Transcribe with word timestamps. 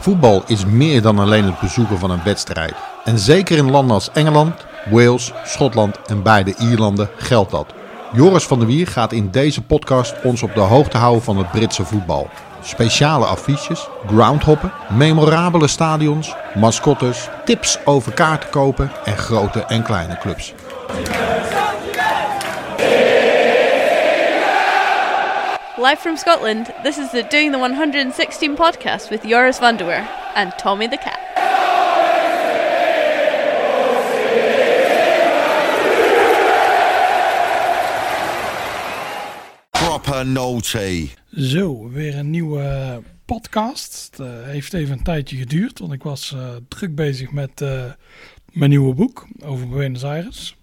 Voetbal 0.00 0.42
is 0.46 0.64
meer 0.64 1.02
dan 1.02 1.18
alleen 1.18 1.44
het 1.44 1.60
bezoeken 1.60 1.98
van 1.98 2.10
een 2.10 2.22
wedstrijd. 2.24 2.74
En 3.04 3.18
zeker 3.18 3.56
in 3.56 3.70
landen 3.70 3.94
als 3.94 4.10
Engeland, 4.12 4.54
Wales, 4.90 5.32
Schotland 5.44 5.98
en 6.06 6.22
beide 6.22 6.54
Ierlanden 6.58 7.10
geldt 7.16 7.50
dat. 7.50 7.66
Joris 8.12 8.44
van 8.44 8.58
der 8.58 8.68
Wier 8.68 8.86
gaat 8.86 9.12
in 9.12 9.30
deze 9.30 9.62
podcast 9.62 10.14
ons 10.22 10.42
op 10.42 10.54
de 10.54 10.60
hoogte 10.60 10.96
houden 10.96 11.22
van 11.22 11.36
het 11.36 11.50
Britse 11.50 11.84
voetbal. 11.84 12.28
Speciale 12.62 13.24
affiches, 13.24 13.88
groundhoppen, 14.06 14.72
memorabele 14.88 15.68
stadions, 15.68 16.34
mascottes, 16.54 17.28
tips 17.44 17.78
over 17.84 18.12
kaarten 18.12 18.50
kopen 18.50 18.90
en 19.04 19.16
grote 19.16 19.64
en 19.64 19.82
kleine 19.82 20.18
clubs. 20.18 20.54
Live 25.80 26.00
from 26.00 26.16
Scotland, 26.18 26.66
this 26.82 26.98
is 26.98 27.10
the 27.10 27.22
Doing 27.22 27.52
the 27.52 27.58
116 27.58 28.54
podcast 28.54 29.08
with 29.10 29.24
Joris 29.24 29.58
van 29.58 29.78
der 29.78 29.86
Weer 29.86 30.06
and 30.34 30.52
Tommy 30.58 30.86
the 30.86 30.98
Cat. 30.98 31.18
Proper 39.70 40.24
naughty. 40.26 41.08
Zo, 41.30 41.88
weer 41.88 42.16
een 42.18 42.30
nieuwe 42.30 43.02
podcast. 43.24 44.08
Het 44.10 44.26
eh, 44.26 44.42
heeft 44.44 44.72
even 44.74 44.98
een 44.98 45.04
tijdje 45.04 45.36
geduurd, 45.36 45.78
want 45.78 45.92
ik 45.92 46.02
was 46.02 46.32
eh, 46.32 46.48
druk 46.68 46.94
bezig 46.94 47.32
met 47.32 47.60
eh, 47.60 47.84
mijn 48.52 48.70
nieuwe 48.70 48.94
boek 48.94 49.26
over 49.44 49.68
Buenos 49.68 50.04
Aires. 50.04 50.56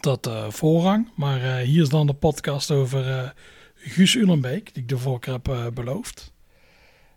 Dat 0.00 0.26
eh, 0.26 0.44
voorrang, 0.48 1.08
maar 1.14 1.42
eh, 1.42 1.66
hier 1.66 1.82
is 1.82 1.88
dan 1.88 2.06
de 2.06 2.12
podcast 2.12 2.70
over 2.70 3.10
eh, 3.10 3.28
Guus 3.84 4.14
Ulenbeek, 4.14 4.74
die 4.74 4.82
ik 4.82 4.88
de 4.88 4.98
vorige 4.98 5.20
keer 5.20 5.32
heb 5.32 5.48
eh, 5.48 5.66
beloofd. 5.74 6.32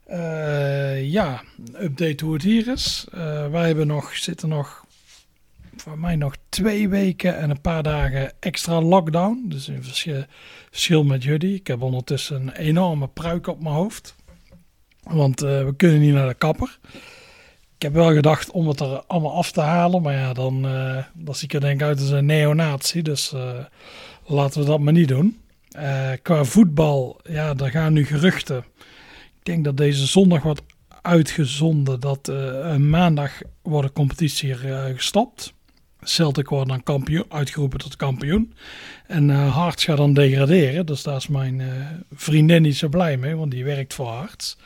Eh, 0.05 1.11
ja, 1.11 1.43
update 1.81 2.25
hoe 2.25 2.33
het 2.33 2.43
hier 2.43 2.67
is. 2.67 3.07
Eh, 3.11 3.49
wij 3.49 3.67
hebben 3.67 3.87
nog, 3.87 4.15
zitten 4.15 4.49
nog, 4.49 4.85
voor 5.75 5.99
mij 5.99 6.15
nog 6.15 6.35
twee 6.49 6.89
weken 6.89 7.37
en 7.37 7.49
een 7.49 7.61
paar 7.61 7.83
dagen 7.83 8.31
extra 8.39 8.81
lockdown. 8.81 9.45
Dus 9.47 9.67
in 9.67 9.83
verschil, 9.83 11.03
met 11.03 11.23
jullie. 11.23 11.55
Ik 11.55 11.67
heb 11.67 11.81
ondertussen 11.81 12.35
een 12.35 12.51
enorme 12.51 13.07
pruik 13.07 13.47
op 13.47 13.61
mijn 13.61 13.75
hoofd. 13.75 14.15
Want 15.03 15.39
we 15.39 15.73
kunnen 15.77 15.99
niet 15.99 16.13
naar 16.13 16.27
de 16.27 16.33
kapper. 16.33 16.79
Ik 17.75 17.81
heb 17.81 17.93
wel 17.93 18.13
gedacht 18.13 18.51
om 18.51 18.67
het 18.67 18.79
er 18.79 19.03
allemaal 19.07 19.33
af 19.33 19.51
te 19.51 19.61
halen. 19.61 20.01
Maar 20.01 20.13
ja, 20.13 20.33
dan, 20.33 20.61
dan 21.13 21.35
zie 21.35 21.47
ik 21.47 21.53
er 21.53 21.61
denk 21.61 21.81
ik 21.81 21.87
uit 21.87 21.99
als 21.99 22.09
een 22.09 22.25
neonatie. 22.25 23.03
Dus 23.03 23.33
laten 24.25 24.61
we 24.61 24.67
dat 24.67 24.79
maar 24.79 24.93
niet 24.93 25.07
doen. 25.07 25.44
Eh, 25.75 26.11
qua 26.21 26.43
voetbal, 26.43 27.19
ja, 27.23 27.55
er 27.55 27.69
gaan 27.69 27.93
nu 27.93 28.05
geruchten. 28.05 28.65
Ik 29.39 29.43
denk 29.43 29.63
dat 29.63 29.77
deze 29.77 30.05
zondag 30.05 30.43
wordt 30.43 30.61
uitgezonden. 31.01 31.99
Dat 31.99 32.27
eh, 32.27 32.75
maandag 32.75 33.31
wordt 33.61 33.87
de 33.87 33.93
competitie 33.93 34.53
eh, 34.53 34.83
gestopt. 34.95 35.53
Celtic 36.01 36.49
wordt 36.49 36.69
dan 36.69 36.83
kampioen, 36.83 37.25
uitgeroepen 37.29 37.79
tot 37.79 37.95
kampioen. 37.95 38.53
En 39.07 39.29
eh 39.29 39.55
Hearts 39.55 39.83
gaat 39.83 39.97
dan 39.97 40.13
degraderen. 40.13 40.85
Dus 40.85 41.03
daar 41.03 41.15
is 41.15 41.27
mijn 41.27 41.61
vriendin 42.13 42.61
niet 42.61 42.77
zo 42.77 42.87
blij 42.87 43.17
mee. 43.17 43.35
Want 43.35 43.51
die 43.51 43.63
werkt 43.63 43.93
voor 43.93 44.11
Hearts. 44.11 44.57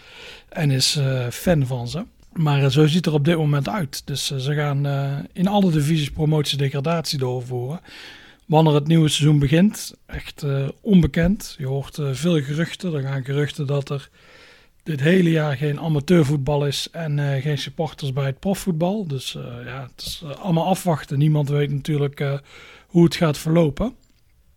En 0.49 0.71
is 0.71 0.99
fan 1.29 1.65
van 1.67 1.87
ze. 1.87 2.05
Maar 2.33 2.71
zo 2.71 2.85
ziet 2.85 2.95
het 2.95 3.05
er 3.05 3.13
op 3.13 3.25
dit 3.25 3.37
moment 3.37 3.69
uit. 3.69 4.07
Dus 4.07 4.25
ze 4.25 4.53
gaan 4.53 4.85
in 5.33 5.47
alle 5.47 5.71
divisies 5.71 6.11
promotie 6.11 6.57
degradatie 6.57 7.19
doorvoeren. 7.19 7.79
Wanneer 8.49 8.73
het 8.73 8.87
nieuwe 8.87 9.09
seizoen 9.09 9.39
begint, 9.39 9.93
echt 10.05 10.43
eh, 10.43 10.67
onbekend. 10.81 11.55
Je 11.57 11.67
hoort 11.67 11.97
eh, 11.97 12.09
veel 12.11 12.41
geruchten. 12.41 12.93
Er 12.93 13.01
gaan 13.01 13.23
geruchten 13.23 13.67
dat 13.67 13.89
er 13.89 14.09
dit 14.83 14.99
hele 14.99 15.31
jaar 15.31 15.57
geen 15.57 15.79
amateurvoetbal 15.79 16.65
is 16.65 16.87
en 16.91 17.19
eh, 17.19 17.41
geen 17.41 17.57
supporters 17.57 18.13
bij 18.13 18.25
het 18.25 18.39
profvoetbal. 18.39 19.07
Dus 19.07 19.37
ja, 19.65 19.89
het 19.95 20.05
is 20.05 20.23
allemaal 20.39 20.65
afwachten. 20.65 21.17
Niemand 21.17 21.49
weet 21.49 21.71
natuurlijk 21.71 22.41
hoe 22.87 23.03
het 23.03 23.15
gaat 23.15 23.37
verlopen. 23.37 23.93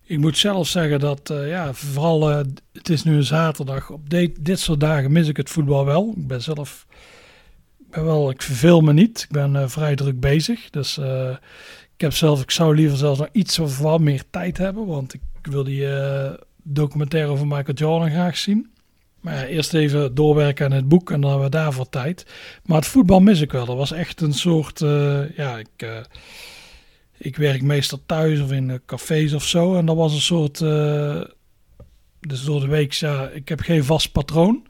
Ik 0.03 0.17
moet 0.17 0.37
zelf 0.37 0.67
zeggen 0.67 0.99
dat, 0.99 1.33
ja, 1.45 1.73
vooral, 1.73 2.27
het 2.71 2.89
is 2.89 3.03
nu 3.03 3.15
een 3.15 3.23
zaterdag. 3.23 3.89
Op 3.89 4.09
dit 4.39 4.59
soort 4.59 4.79
dagen 4.79 5.11
mis 5.11 5.27
ik 5.27 5.37
het 5.37 5.49
voetbal 5.49 5.85
wel. 5.85 6.13
Ik 6.17 6.27
ben 6.27 6.41
zelf, 6.41 6.85
ben 7.89 8.05
wel, 8.05 8.29
ik 8.29 8.41
verveel 8.41 8.81
me 8.81 8.93
niet. 8.93 9.21
Ik 9.21 9.31
ben 9.31 9.69
vrij 9.69 9.95
druk 9.95 10.19
bezig. 10.19 10.69
Dus 10.69 10.99
heb 12.03 12.13
zelf, 12.13 12.41
ik 12.41 12.51
zou 12.51 12.75
liever 12.75 12.97
zelfs 12.97 13.19
nog 13.19 13.29
iets 13.31 13.59
of 13.59 13.79
wat 13.79 13.99
meer 13.99 14.23
tijd 14.29 14.57
hebben. 14.57 14.85
Want 14.85 15.13
ik 15.13 15.21
wil 15.41 15.63
die 15.63 15.95
eh, 15.95 16.33
documentaire 16.63 17.31
over 17.31 17.47
Michael 17.47 17.77
Jordan 17.77 18.09
graag 18.09 18.37
zien. 18.37 18.71
Maar 19.19 19.45
eerst 19.45 19.73
even 19.73 20.15
doorwerken 20.15 20.65
aan 20.65 20.71
het 20.71 20.87
boek 20.87 21.11
en 21.11 21.21
dan 21.21 21.29
hebben 21.29 21.49
we 21.49 21.55
daarvoor 21.55 21.89
tijd. 21.89 22.25
Maar 22.65 22.77
het 22.77 22.87
voetbal 22.87 23.19
mis 23.19 23.41
ik 23.41 23.51
wel. 23.51 23.65
Dat 23.65 23.77
was 23.77 23.91
echt 23.91 24.21
een 24.21 24.33
soort, 24.33 24.81
eh, 24.81 25.35
ja, 25.37 25.57
ik, 25.57 25.67
eh, 25.77 25.97
ik 27.17 27.37
werk 27.37 27.61
meestal 27.61 27.99
thuis 28.05 28.39
of 28.39 28.51
in 28.51 28.81
cafés 28.85 29.33
of 29.33 29.43
zo. 29.43 29.75
En 29.75 29.85
dat 29.85 29.95
was 29.95 30.13
een 30.13 30.21
soort, 30.21 30.57
dus 32.19 32.43
door 32.43 32.59
de 32.59 32.67
week, 32.67 32.93
ja, 32.93 33.29
ik 33.29 33.49
heb 33.49 33.59
geen 33.59 33.83
vast 33.83 34.11
patroon. 34.11 34.67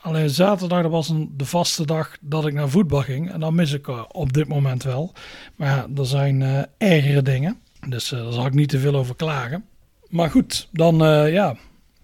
Alleen 0.00 0.30
zaterdag 0.30 0.82
dat 0.82 0.90
was 0.90 1.08
een, 1.08 1.34
de 1.36 1.44
vaste 1.44 1.86
dag 1.86 2.16
dat 2.20 2.46
ik 2.46 2.52
naar 2.52 2.68
voetbal 2.68 3.02
ging. 3.02 3.32
En 3.32 3.40
dan 3.40 3.54
mis 3.54 3.72
ik 3.72 3.88
eh, 3.88 4.04
op 4.08 4.32
dit 4.32 4.48
moment 4.48 4.82
wel. 4.82 5.12
Maar 5.56 5.68
ja, 5.68 5.86
er 5.96 6.06
zijn 6.06 6.42
eh, 6.42 6.62
ergere 6.78 7.22
dingen. 7.22 7.58
Dus 7.88 8.12
eh, 8.12 8.22
daar 8.22 8.32
zal 8.32 8.46
ik 8.46 8.54
niet 8.54 8.68
te 8.68 8.78
veel 8.78 8.94
over 8.94 9.16
klagen. 9.16 9.64
Maar 10.08 10.30
goed, 10.30 10.68
dan 10.72 10.96
ja, 11.30 11.56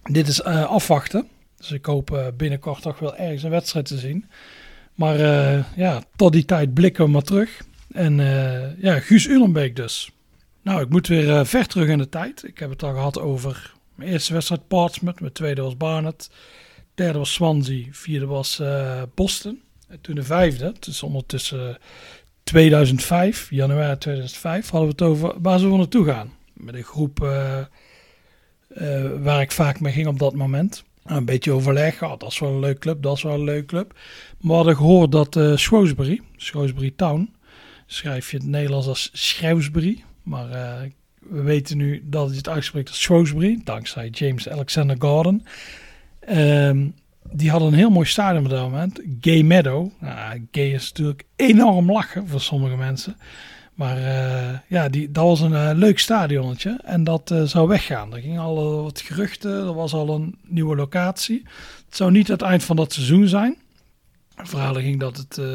dit 0.03 0.27
is 0.27 0.43
afwachten. 0.43 1.27
Dus 1.57 1.71
ik 1.71 1.85
hoop 1.85 2.33
binnenkort 2.37 2.81
toch 2.81 2.99
wel 2.99 3.15
ergens 3.15 3.43
een 3.43 3.49
wedstrijd 3.49 3.85
te 3.85 3.97
zien. 3.97 4.25
Maar 4.95 5.17
ja, 5.75 6.01
tot 6.15 6.31
die 6.31 6.45
tijd 6.45 6.73
blikken 6.73 7.05
we 7.05 7.11
maar 7.11 7.21
terug. 7.21 7.61
En 7.91 8.17
ja, 8.79 8.99
Guus 8.99 9.27
Ulenbeek 9.27 9.75
dus. 9.75 10.11
Nou, 10.61 10.81
ik 10.81 10.89
moet 10.89 11.07
weer 11.07 11.45
ver 11.45 11.67
terug 11.67 11.87
in 11.87 11.97
de 11.97 12.09
tijd. 12.09 12.43
Ik 12.47 12.59
heb 12.59 12.69
het 12.69 12.83
al 12.83 12.93
gehad 12.93 13.19
over 13.19 13.73
mijn 13.95 14.09
eerste 14.09 14.33
wedstrijd 14.33 14.67
Portsmouth. 14.67 15.19
Mijn 15.19 15.33
tweede 15.33 15.61
was 15.61 15.77
Barnet. 15.77 16.29
Derde 16.95 17.17
was 17.17 17.33
Swansea. 17.33 17.85
Vierde 17.91 18.25
was 18.25 18.59
eh, 18.59 19.01
Boston. 19.15 19.61
En 19.87 20.01
toen 20.01 20.15
de 20.15 20.23
vijfde, 20.23 20.65
het 20.65 20.87
is 20.87 21.03
ondertussen 21.03 21.77
2005, 22.43 23.47
januari 23.49 23.97
2005, 23.97 24.69
hadden 24.69 24.89
we 24.89 24.95
het 24.95 25.11
over 25.11 25.41
waar 25.41 25.57
zullen 25.57 25.73
we 25.73 25.79
naartoe 25.79 26.05
gaan. 26.05 26.33
Met 26.53 26.75
een 26.75 26.83
groep 26.83 27.23
eh, 27.23 27.59
eh, 27.59 29.11
waar 29.21 29.41
ik 29.41 29.51
vaak 29.51 29.79
mee 29.79 29.93
ging 29.93 30.07
op 30.07 30.19
dat 30.19 30.33
moment. 30.33 30.83
Een 31.03 31.25
beetje 31.25 31.51
overleg, 31.51 32.03
oh, 32.03 32.19
dat 32.19 32.31
is 32.31 32.39
wel 32.39 32.49
een 32.49 32.59
leuk 32.59 32.79
club, 32.79 33.01
dat 33.01 33.17
is 33.17 33.23
wel 33.23 33.33
een 33.33 33.43
leuk 33.43 33.65
club. 33.65 33.93
Maar 33.93 34.49
we 34.49 34.53
hadden 34.53 34.75
gehoord 34.75 35.11
dat 35.11 35.35
eh 35.35 35.55
Shrewsbury, 35.55 36.21
Shrewsbury 36.37 36.93
Town, 36.95 37.33
schrijf 37.85 38.31
je 38.31 38.37
het 38.37 38.45
Nederlands 38.45 38.87
als 38.87 39.11
Shrewsbury, 39.13 40.03
maar 40.23 40.51
eh, 40.51 40.89
we 41.19 41.41
weten 41.41 41.77
nu 41.77 42.03
dat 42.05 42.35
het 42.35 42.49
uitspreekt 42.49 42.89
als 42.89 43.01
Shrewsbury, 43.01 43.61
dankzij 43.63 44.09
James 44.09 44.49
Alexander 44.49 44.95
Gordon. 44.99 45.45
Ehm, 46.25 46.87
die 47.31 47.49
hadden 47.49 47.67
een 47.67 47.77
heel 47.77 47.89
mooi 47.89 48.07
stadion 48.07 48.43
op 48.43 48.49
dat 48.49 48.61
moment, 48.61 48.99
Gay 49.21 49.41
Meadow. 49.41 49.91
Nou, 49.99 50.47
gay 50.51 50.71
is 50.71 50.87
natuurlijk 50.87 51.23
enorm 51.35 51.91
lachen 51.91 52.27
voor 52.27 52.41
sommige 52.41 52.75
mensen. 52.75 53.17
Maar 53.75 53.97
eh, 53.97 54.59
ja, 54.67 54.89
die, 54.89 55.11
dat 55.11 55.23
was 55.23 55.39
een 55.39 55.55
eh, 55.55 55.69
leuk 55.73 55.99
stadionnetje 55.99 56.79
en 56.83 57.03
dat 57.03 57.31
eh, 57.31 57.43
zou 57.43 57.67
weggaan. 57.67 58.13
Er 58.13 58.21
gingen 58.21 58.41
al 58.41 58.83
wat 58.83 59.01
geruchten, 59.01 59.51
er 59.51 59.73
was 59.73 59.93
al 59.93 60.09
een 60.09 60.37
nieuwe 60.43 60.75
locatie. 60.75 61.43
Het 61.85 61.95
zou 61.95 62.11
niet 62.11 62.27
het 62.27 62.41
eind 62.41 62.63
van 62.63 62.75
dat 62.75 62.93
seizoen 62.93 63.27
zijn. 63.27 63.57
Verhaal 64.35 64.73
ging 64.73 64.99
dat 64.99 65.17
het 65.17 65.37
eh 65.37 65.45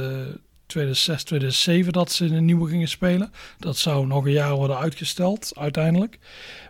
2006, 0.67 1.25
2007 1.25 1.93
dat 1.93 2.13
ze 2.13 2.25
in 2.25 2.35
een 2.35 2.45
nieuwe 2.45 2.69
gingen 2.69 2.89
spelen. 2.89 3.33
Dat 3.59 3.77
zou 3.77 4.07
nog 4.07 4.25
een 4.25 4.33
jaar 4.33 4.55
worden 4.55 4.79
uitgesteld 4.79 5.53
uiteindelijk. 5.57 6.19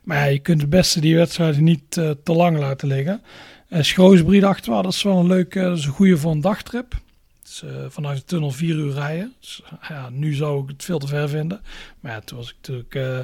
Maar 0.02 0.32
je 0.32 0.38
kunt 0.38 0.60
het 0.60 0.70
beste 0.70 1.00
die 1.00 1.16
wedstrijden 1.16 1.64
niet 1.64 1.90
te 1.90 2.32
lang 2.32 2.58
laten 2.58 2.88
liggen. 2.88 3.22
En 3.70 3.84
Schroosbrie 3.84 4.40
dachten 4.40 4.76
we, 4.76 4.82
dat 4.82 4.92
is 4.92 5.02
wel 5.02 5.18
een 5.18 5.26
leuke, 5.26 5.60
dat 5.60 5.78
is 5.78 5.84
een 5.84 5.92
goede 5.92 6.16
voor 6.16 6.30
een 6.30 6.40
dagtrip. 6.40 7.00
Dus, 7.42 7.62
eh, 7.62 7.70
vanuit 7.88 8.18
de 8.18 8.24
tunnel 8.24 8.50
vier 8.50 8.74
uur 8.74 8.92
rijden. 8.92 9.34
Dus, 9.40 9.62
ja, 9.88 10.08
nu 10.08 10.34
zou 10.34 10.62
ik 10.62 10.68
het 10.68 10.84
veel 10.84 10.98
te 10.98 11.06
ver 11.06 11.28
vinden. 11.28 11.60
Maar 12.00 12.12
ja, 12.12 12.20
toen 12.20 12.38
was 12.38 12.48
ik 12.48 12.54
natuurlijk 12.60 12.94
eh, 12.94 13.18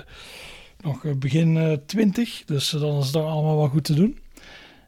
nog 0.80 1.04
eh, 1.04 1.14
begin 1.14 1.56
eh, 1.56 1.72
twintig. 1.86 2.42
dus 2.44 2.74
eh, 2.74 2.80
dan 2.80 2.98
is 2.98 3.10
dan 3.10 3.26
allemaal 3.26 3.56
wel 3.56 3.68
goed 3.68 3.84
te 3.84 3.94
doen. 3.94 4.18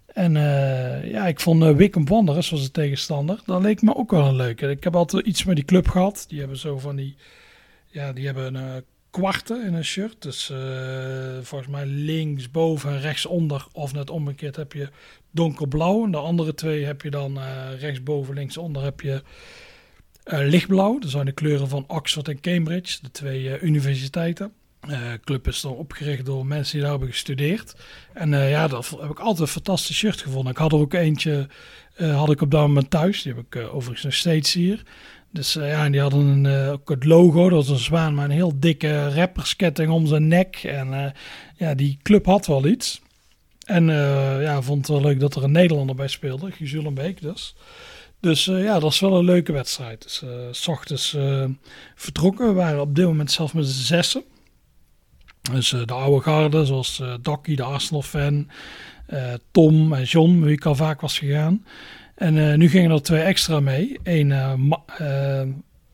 En 0.07 0.37
eh, 0.37 1.11
ja, 1.11 1.27
ik 1.27 1.41
vond 1.41 1.63
uh, 1.63 1.77
Wickham 1.77 2.07
Wanderers, 2.07 2.51
was 2.51 2.63
de 2.63 2.71
tegenstander. 2.71 3.41
Dat 3.45 3.63
leek 3.63 3.83
me 3.83 3.97
ook 3.97 4.11
wel 4.11 4.27
een 4.27 4.37
leuke. 4.37 4.71
Ik 4.71 4.85
heb 4.85 4.97
altijd 4.97 5.27
iets 5.27 5.45
met 5.45 5.57
die 5.57 5.65
club 5.65 5.89
gehad. 5.89 6.25
Die 6.29 6.39
hebben 6.39 6.57
zo 6.57 6.79
van 6.79 6.97
die... 6.97 7.17
Ja, 7.87 8.13
die 8.13 8.27
hebben 8.27 8.55
een 8.55 8.67
uh, 8.67 8.83
kwarten 9.11 9.67
in 9.67 9.75
een 9.75 9.85
shirt. 9.85 10.23
Dus 10.23 10.51
uh, 10.51 10.59
volgens 11.43 11.71
mij 11.71 11.87
links 11.87 12.51
boven 12.51 12.91
en 12.91 13.01
rechts 13.01 13.27
onder. 13.27 13.67
Of 13.73 13.93
net 13.93 14.11
omgekeerd 14.11 14.57
heb 14.57 14.73
je 14.73 14.89
donkerblauw. 15.31 16.05
En 16.05 16.11
de 16.11 16.17
andere 16.17 16.55
twee 16.55 16.85
heb 16.85 17.03
je 17.03 17.11
dan 17.11 17.37
uh, 17.37 17.45
rechtsboven, 17.81 18.35
linksonder 18.35 18.83
heb 18.83 19.01
je 19.01 19.23
uh, 20.27 20.39
lichtblauw. 20.49 20.99
Dat 20.99 21.11
zijn 21.11 21.27
de 21.27 21.33
kleuren 21.33 21.69
van 21.69 21.85
Oxford 21.87 22.29
en 22.29 22.41
Cambridge, 22.41 22.99
de 23.03 23.11
twee 23.11 23.43
uh, 23.43 23.63
universiteiten. 23.63 24.53
Uh, 24.89 25.13
club 25.25 25.49
is 25.49 25.61
dan 25.61 25.73
opgericht 25.73 26.27
door 26.27 26.47
mensen 26.47 26.73
die 26.73 26.81
daar 26.81 26.91
hebben 26.91 27.09
gestudeerd. 27.09 27.75
En 28.13 28.31
ja, 28.31 28.69
dat 28.69 28.97
heb 29.01 29.11
ik 29.11 29.19
altijd 29.19 29.41
een 29.41 29.47
fantastisch 29.47 29.97
shirt 29.97 30.21
gevonden. 30.21 30.53
Ik 30.53 30.59
had 30.59 30.73
er 30.73 30.79
ook 30.79 30.95
eentje, 30.95 31.49
had 31.97 32.31
ik 32.31 32.41
op 32.41 32.51
dat 32.51 32.61
moment 32.61 32.91
thuis. 32.91 33.23
Die 33.23 33.35
heb 33.35 33.45
ik 33.45 33.69
overigens 33.73 34.05
nog 34.05 34.15
steeds 34.15 34.53
hier. 34.53 34.83
Dus 35.33 35.53
ja, 35.53 35.89
die 35.91 36.01
hadden 36.01 36.27
een, 36.27 36.71
ook 36.71 36.89
het 36.89 37.05
logo, 37.05 37.49
dat 37.49 37.67
was 37.67 37.69
een 37.69 37.85
zwaan, 37.85 38.15
maar 38.15 38.25
een 38.25 38.31
heel 38.31 38.61
dikke 38.61 39.15
rappersketting 39.15 39.91
om 39.91 40.07
zijn 40.07 40.29
nek. 40.29 40.57
En 40.57 41.15
ja, 41.57 41.75
die 41.75 41.99
club 42.03 42.27
had 42.27 42.47
wel 42.47 42.67
iets. 42.67 43.01
En 43.69 43.87
ja, 44.41 44.63
vond 44.63 44.79
het 44.79 44.89
wel 44.89 45.01
leuk 45.01 45.21
dat 45.21 45.35
er 45.35 45.45
een 45.45 45.53
Nederlander 45.53 45.97
bij 45.97 46.09
speelde, 46.09 46.51
Guus 46.51 46.93
Beek 46.93 47.23
dus. 47.23 47.55
Dus 48.21 48.45
ja, 48.45 48.73
dat 48.73 48.83
was 48.83 49.01
wel 49.01 49.19
een 49.19 49.25
leuke 49.25 49.53
wedstrijd. 49.53 50.03
Dus 50.03 50.23
s 50.51 50.69
ochtends 50.69 51.17
vertrokken. 51.95 52.47
We 52.47 52.53
waren 52.53 52.81
op 52.81 52.95
dit 52.95 53.05
moment 53.05 53.31
zelf 53.31 53.55
met 53.55 53.67
z'n 53.67 53.85
zessen. 53.85 54.25
Dus 55.53 55.73
uh, 55.73 55.85
de 55.85 55.93
oude 55.93 56.23
garde, 56.23 56.65
zoals 56.65 56.99
uh, 57.03 57.15
Docky, 57.21 57.55
de 57.55 57.63
Arsenal-fan, 57.63 58.49
uh, 59.09 59.33
Tom 59.51 59.93
en 59.93 60.05
John, 60.05 60.35
met 60.35 60.45
wie 60.45 60.57
ik 60.57 60.65
al 60.65 60.75
vaak 60.75 61.01
was 61.01 61.19
gegaan. 61.19 61.65
En 62.15 62.59
nu 62.59 62.69
gingen 62.69 62.91
er 62.91 63.03
twee 63.03 63.23
extra 63.23 63.61
mee. 63.61 63.99
Eén 64.03 64.29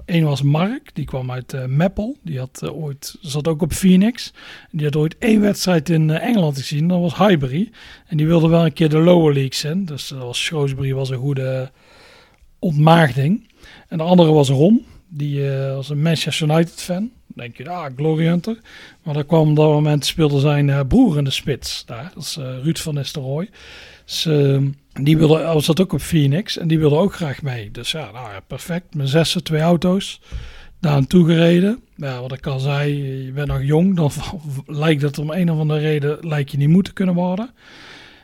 Eén 0.07 0.25
was 0.25 0.43
Mark, 0.43 0.95
die 0.95 1.05
kwam 1.05 1.31
uit 1.31 1.53
uh, 1.53 1.65
Meppel. 1.65 2.17
Die 2.23 2.39
had 2.39 2.71
ooit, 2.71 3.17
zat 3.21 3.49
ook 3.49 3.63
op 3.63 3.73
Phoenix. 3.73 4.33
Die 4.71 4.85
had 4.85 4.97
ooit 4.97 5.19
één 5.19 5.41
wedstrijd 5.41 5.89
in 5.89 6.11
Engeland 6.11 6.59
gezien, 6.59 6.89
dat 6.89 7.01
was 7.01 7.17
Highbury. 7.17 7.71
En 8.07 8.17
die 8.17 8.27
wilde 8.27 8.49
wel 8.49 8.65
een 8.65 8.73
keer 8.73 8.89
de 8.89 8.99
lower 8.99 9.35
leagues 9.35 9.65
in. 9.65 9.85
Dus 9.85 10.09
dat 10.09 10.19
was 10.19 10.43
Shrewsbury 10.43 10.93
was 10.93 11.11
een 11.11 11.19
goede 11.19 11.71
ontmaagding. 12.59 13.49
En 13.89 13.99
de 13.99 14.05
andere 14.05 14.33
was 14.33 14.49
Ron, 14.49 14.85
die 15.09 15.51
was 15.75 15.89
een 15.89 16.03
Manchester 16.03 16.49
United 16.49 16.83
fan 16.83 17.11
denk 17.35 17.57
je, 17.57 17.69
ah, 17.69 17.87
Glory 17.97 18.27
Hunter. 18.27 18.59
Maar 19.03 19.15
dan 19.15 19.27
kwam 19.27 19.51
op 19.51 19.57
dat 19.57 19.69
moment 19.69 20.05
speelde 20.05 20.41
zijn 20.41 20.69
uh, 20.69 20.81
broer 20.89 21.19
in 21.19 21.25
de 21.25 21.31
spits 21.31 21.85
daar. 21.87 22.11
Dat 22.15 22.23
is 22.23 22.37
uh, 22.37 22.45
Ruud 22.63 22.79
van 22.79 22.95
Nistelrooy. 22.95 23.51
Dus, 24.05 24.27
uh, 24.27 24.63
die 24.93 25.19
wilde, 25.19 25.43
was 25.43 25.67
dat 25.67 25.81
ook 25.81 25.93
op 25.93 26.01
Phoenix 26.01 26.59
en 26.59 26.69
die 26.69 26.79
wilde 26.79 26.97
ook 26.97 27.15
graag 27.15 27.43
mee. 27.43 27.71
Dus 27.71 27.91
ja, 27.91 28.11
nou 28.11 28.33
ja, 28.33 28.41
perfect. 28.47 28.95
Met 28.95 29.09
zessen, 29.09 29.45
twee 29.45 29.61
auto's. 29.61 30.21
Daar 30.81 30.93
naartoe 30.93 31.27
gereden. 31.27 31.81
Ja, 31.97 32.21
wat 32.21 32.33
ik 32.33 32.47
al 32.47 32.59
zei, 32.59 33.03
je 33.25 33.33
bent 33.33 33.49
nog 33.49 33.63
jong. 33.63 33.97
Dan 33.97 34.11
lijkt 34.67 35.03
het 35.03 35.19
om 35.19 35.31
een 35.31 35.51
of 35.51 35.59
andere 35.59 35.81
reden 35.81 36.19
lijkt 36.21 36.51
je 36.51 36.57
niet 36.57 36.69
moeten 36.69 36.93
kunnen 36.93 37.15
worden. 37.15 37.51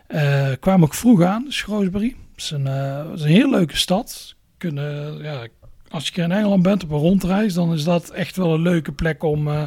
Uh, 0.08 0.48
kwam 0.60 0.82
ook 0.82 0.94
vroeg 0.94 1.22
aan, 1.22 1.46
Schroesbury. 1.48 2.16
Het 2.32 2.42
is 2.42 2.50
een, 2.50 3.18
heel 3.18 3.50
leuke 3.50 3.76
stad. 3.76 4.34
Kunnen, 4.56 5.22
ja, 5.22 5.46
als 5.88 6.08
je 6.08 6.22
in 6.22 6.32
Engeland 6.32 6.62
bent 6.62 6.84
op 6.84 6.90
een 6.90 6.98
rondreis, 6.98 7.54
dan 7.54 7.72
is 7.72 7.84
dat 7.84 8.10
echt 8.10 8.36
wel 8.36 8.54
een 8.54 8.62
leuke 8.62 8.92
plek 8.92 9.22
om, 9.22 9.48
uh, 9.48 9.62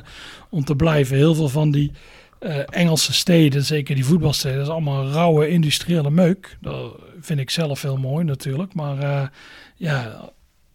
om 0.49 0.63
te 0.63 0.75
blijven. 0.75 1.17
Heel 1.17 1.35
veel 1.35 1.49
van 1.49 1.71
die 1.71 1.91
uh, 2.43 2.57
Engelse 2.69 3.13
steden, 3.13 3.63
zeker 3.63 3.95
die 3.95 4.05
voetbalsteden, 4.05 4.57
dat 4.57 4.67
is 4.67 4.71
allemaal 4.71 5.09
rauwe 5.09 5.49
industriële 5.49 6.09
meuk. 6.09 6.57
Dat 6.61 6.95
vind 7.19 7.39
ik 7.39 7.49
zelf 7.49 7.81
heel 7.81 7.97
mooi 7.97 8.25
natuurlijk. 8.25 8.73
Maar 8.73 8.97
uh, 8.97 9.27
ja, 9.75 10.29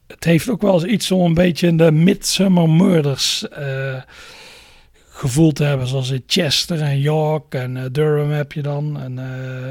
het 0.07 0.25
heeft 0.25 0.49
ook 0.49 0.63
wel 0.63 0.75
eens 0.75 0.85
iets 0.85 1.11
om 1.11 1.25
een 1.25 1.35
beetje 1.35 1.67
in 1.67 1.77
de 1.77 1.93
Midsummer 1.93 2.71
Murders 2.71 3.45
gevoel 5.11 5.53
te 5.53 5.65
hebben. 5.65 5.87
Zoals 5.87 6.11
in 6.11 6.23
Chester 6.27 6.81
en 6.81 7.01
York 7.01 7.55
en 7.55 7.93
Durham 7.93 8.31
heb 8.31 8.53
je 8.53 8.63
dan. 8.63 9.01
En 9.01 9.19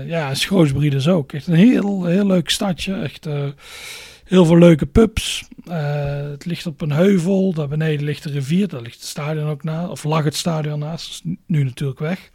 ja, 0.08 0.36
Shrewsbury 0.36 0.90
dus 0.90 1.08
ook. 1.08 1.34
Echt 1.34 1.48
een 1.48 1.54
heel, 1.54 2.06
heel 2.06 2.26
leuk 2.26 2.50
stadje. 2.50 2.94
Echt 2.94 3.28
Heel 4.28 4.46
veel 4.46 4.58
leuke 4.58 4.86
pubs. 4.86 5.48
Uh, 5.68 6.30
het 6.30 6.46
ligt 6.46 6.66
op 6.66 6.82
een 6.82 6.92
heuvel. 6.92 7.54
Daar 7.54 7.68
beneden 7.68 8.06
ligt 8.06 8.24
de 8.24 8.30
rivier. 8.30 8.68
Daar 8.68 8.82
ligt 8.82 9.00
het 9.00 9.06
stadion 9.06 9.50
ook 9.50 9.64
naast. 9.64 9.90
Of 9.90 10.04
lag 10.04 10.24
het 10.24 10.36
stadion 10.36 10.80
naast. 10.80 11.10
is 11.10 11.22
nu 11.46 11.64
natuurlijk 11.64 12.00
weg. 12.00 12.30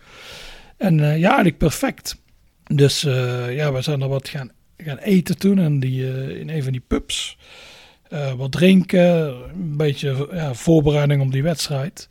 En 0.77 0.99
uh, 0.99 1.19
ja, 1.19 1.27
eigenlijk 1.27 1.59
perfect. 1.59 2.23
Dus 2.65 3.05
uh, 3.05 3.55
ja, 3.55 3.73
we 3.73 3.83
zijn 3.83 4.01
er 4.01 4.09
wat 4.09 4.29
gaan, 4.29 4.51
gaan 4.77 4.99
eten 4.99 5.39
toen. 5.39 5.59
En 5.59 5.81
die, 5.81 6.39
in 6.39 6.49
een 6.49 6.63
van 6.63 6.73
die 6.73 6.85
pubs. 6.87 7.39
wat 8.37 8.53
drinken. 8.53 9.27
Een 9.53 9.77
beetje 9.77 10.29
ja, 10.33 10.55
voorbereiding 10.55 11.23
op 11.23 11.33
die 11.33 11.43
wedstrijd. 11.43 12.09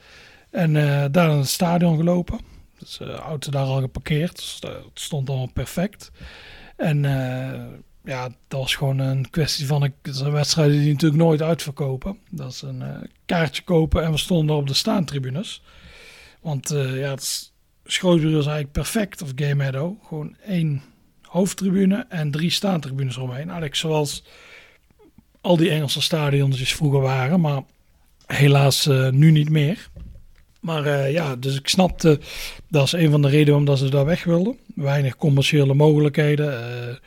En 0.52 0.74
daar 1.12 1.32
in 1.32 1.38
het 1.38 1.48
stadion 1.48 1.98
gelopen. 1.98 2.40
Dus 2.80 2.98
de 2.98 3.12
auto 3.12 3.52
daar 3.52 3.66
al 3.66 3.82
geparkeerd. 3.82 4.36
Dus 4.36 4.58
het 4.62 4.86
stond 4.94 5.30
allemaal 5.30 5.52
perfect. 5.54 6.12
En 6.78 7.06
ja, 8.04 8.30
dat 8.48 8.60
was 8.60 8.76
gewoon 8.76 9.00
een 9.00 9.30
kwestie 9.30 9.68
van 9.68 9.84
een, 9.84 9.94
een 10.02 10.32
wedstrijd 10.32 10.72
die 10.72 10.92
natuurlijk 10.92 11.22
nooit 11.22 11.42
uitverkopen. 11.42 12.18
Dat 12.30 12.52
is 12.52 12.62
een 12.62 12.82
uh, 12.82 12.98
kaartje 13.26 13.64
kopen 13.64 14.04
en 14.04 14.12
we 14.12 14.18
stonden 14.18 14.56
op 14.56 14.68
de 14.68 14.74
staantribunes. 14.74 15.64
Want 16.42 16.72
uh, 16.72 17.00
ja, 17.00 17.10
het 17.10 17.22
is, 17.22 17.52
is 17.84 18.02
eigenlijk 18.24 18.72
perfect, 18.72 19.22
of 19.22 19.32
Game 19.36 19.56
Meadow. 19.56 19.96
Gewoon 20.08 20.36
één 20.46 20.82
hoofdtribune 21.22 22.06
en 22.10 22.32
drie 22.32 22.50
staantribunes 22.50 23.18
omheen. 23.18 23.44
Eigenlijk 23.44 23.76
zoals 23.76 24.24
al 25.42 25.58
die 25.58 25.70
Engelse 25.70 26.02
stadions 26.02 26.74
vroeger 26.74 27.02
waren, 27.02 27.42
maar 27.42 27.62
helaas 28.26 28.88
uh, 28.88 29.10
nu 29.10 29.32
niet 29.32 29.50
meer. 29.50 29.90
Maar 30.60 31.12
ja, 31.12 31.36
dus 31.36 31.58
ik 31.58 31.68
snapte, 31.68 32.20
dat 32.70 32.86
is 32.86 32.92
een 32.92 33.12
van 33.12 33.22
de 33.22 33.30
redenen 33.30 33.60
omdat 33.60 33.78
ze 33.78 33.90
daar 33.90 34.06
weg 34.06 34.24
wilden. 34.24 34.58
Weinig 34.76 35.16
commerciële 35.16 35.74
mogelijkheden 35.74 37.00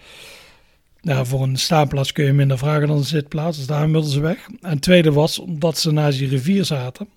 nou, 1.04 1.26
voor 1.26 1.42
een 1.42 1.56
staanplaats 1.56 2.12
kun 2.12 2.24
je 2.24 2.32
minder 2.32 2.58
vragen 2.58 2.86
dan 2.86 2.96
een 2.96 3.04
zitplaats. 3.04 3.56
Dus 3.56 3.66
daarom 3.66 3.92
wilden 3.92 4.10
ze 4.10 4.20
weg. 4.20 4.46
En 4.60 4.70
het 4.70 4.82
tweede 4.82 5.12
was 5.12 5.38
omdat 5.38 5.78
ze 5.78 5.92
naast 5.92 6.18
die 6.18 6.28
rivier 6.28 6.64
zaten. 6.64 7.08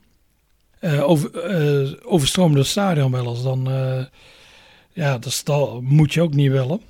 Uh, 0.81 1.09
over, 1.09 1.59
uh, 1.83 1.93
overstroomde 2.03 2.57
het 2.57 2.67
stadion 2.67 3.11
wel 3.11 3.27
eens. 3.29 3.43
Dan, 3.43 3.71
uh, 3.71 4.03
ja, 4.93 5.17
dus 5.17 5.43
dat 5.43 5.81
moet 5.81 6.13
je 6.13 6.21
ook 6.21 6.33
niet 6.33 6.51
willen. 6.51 6.81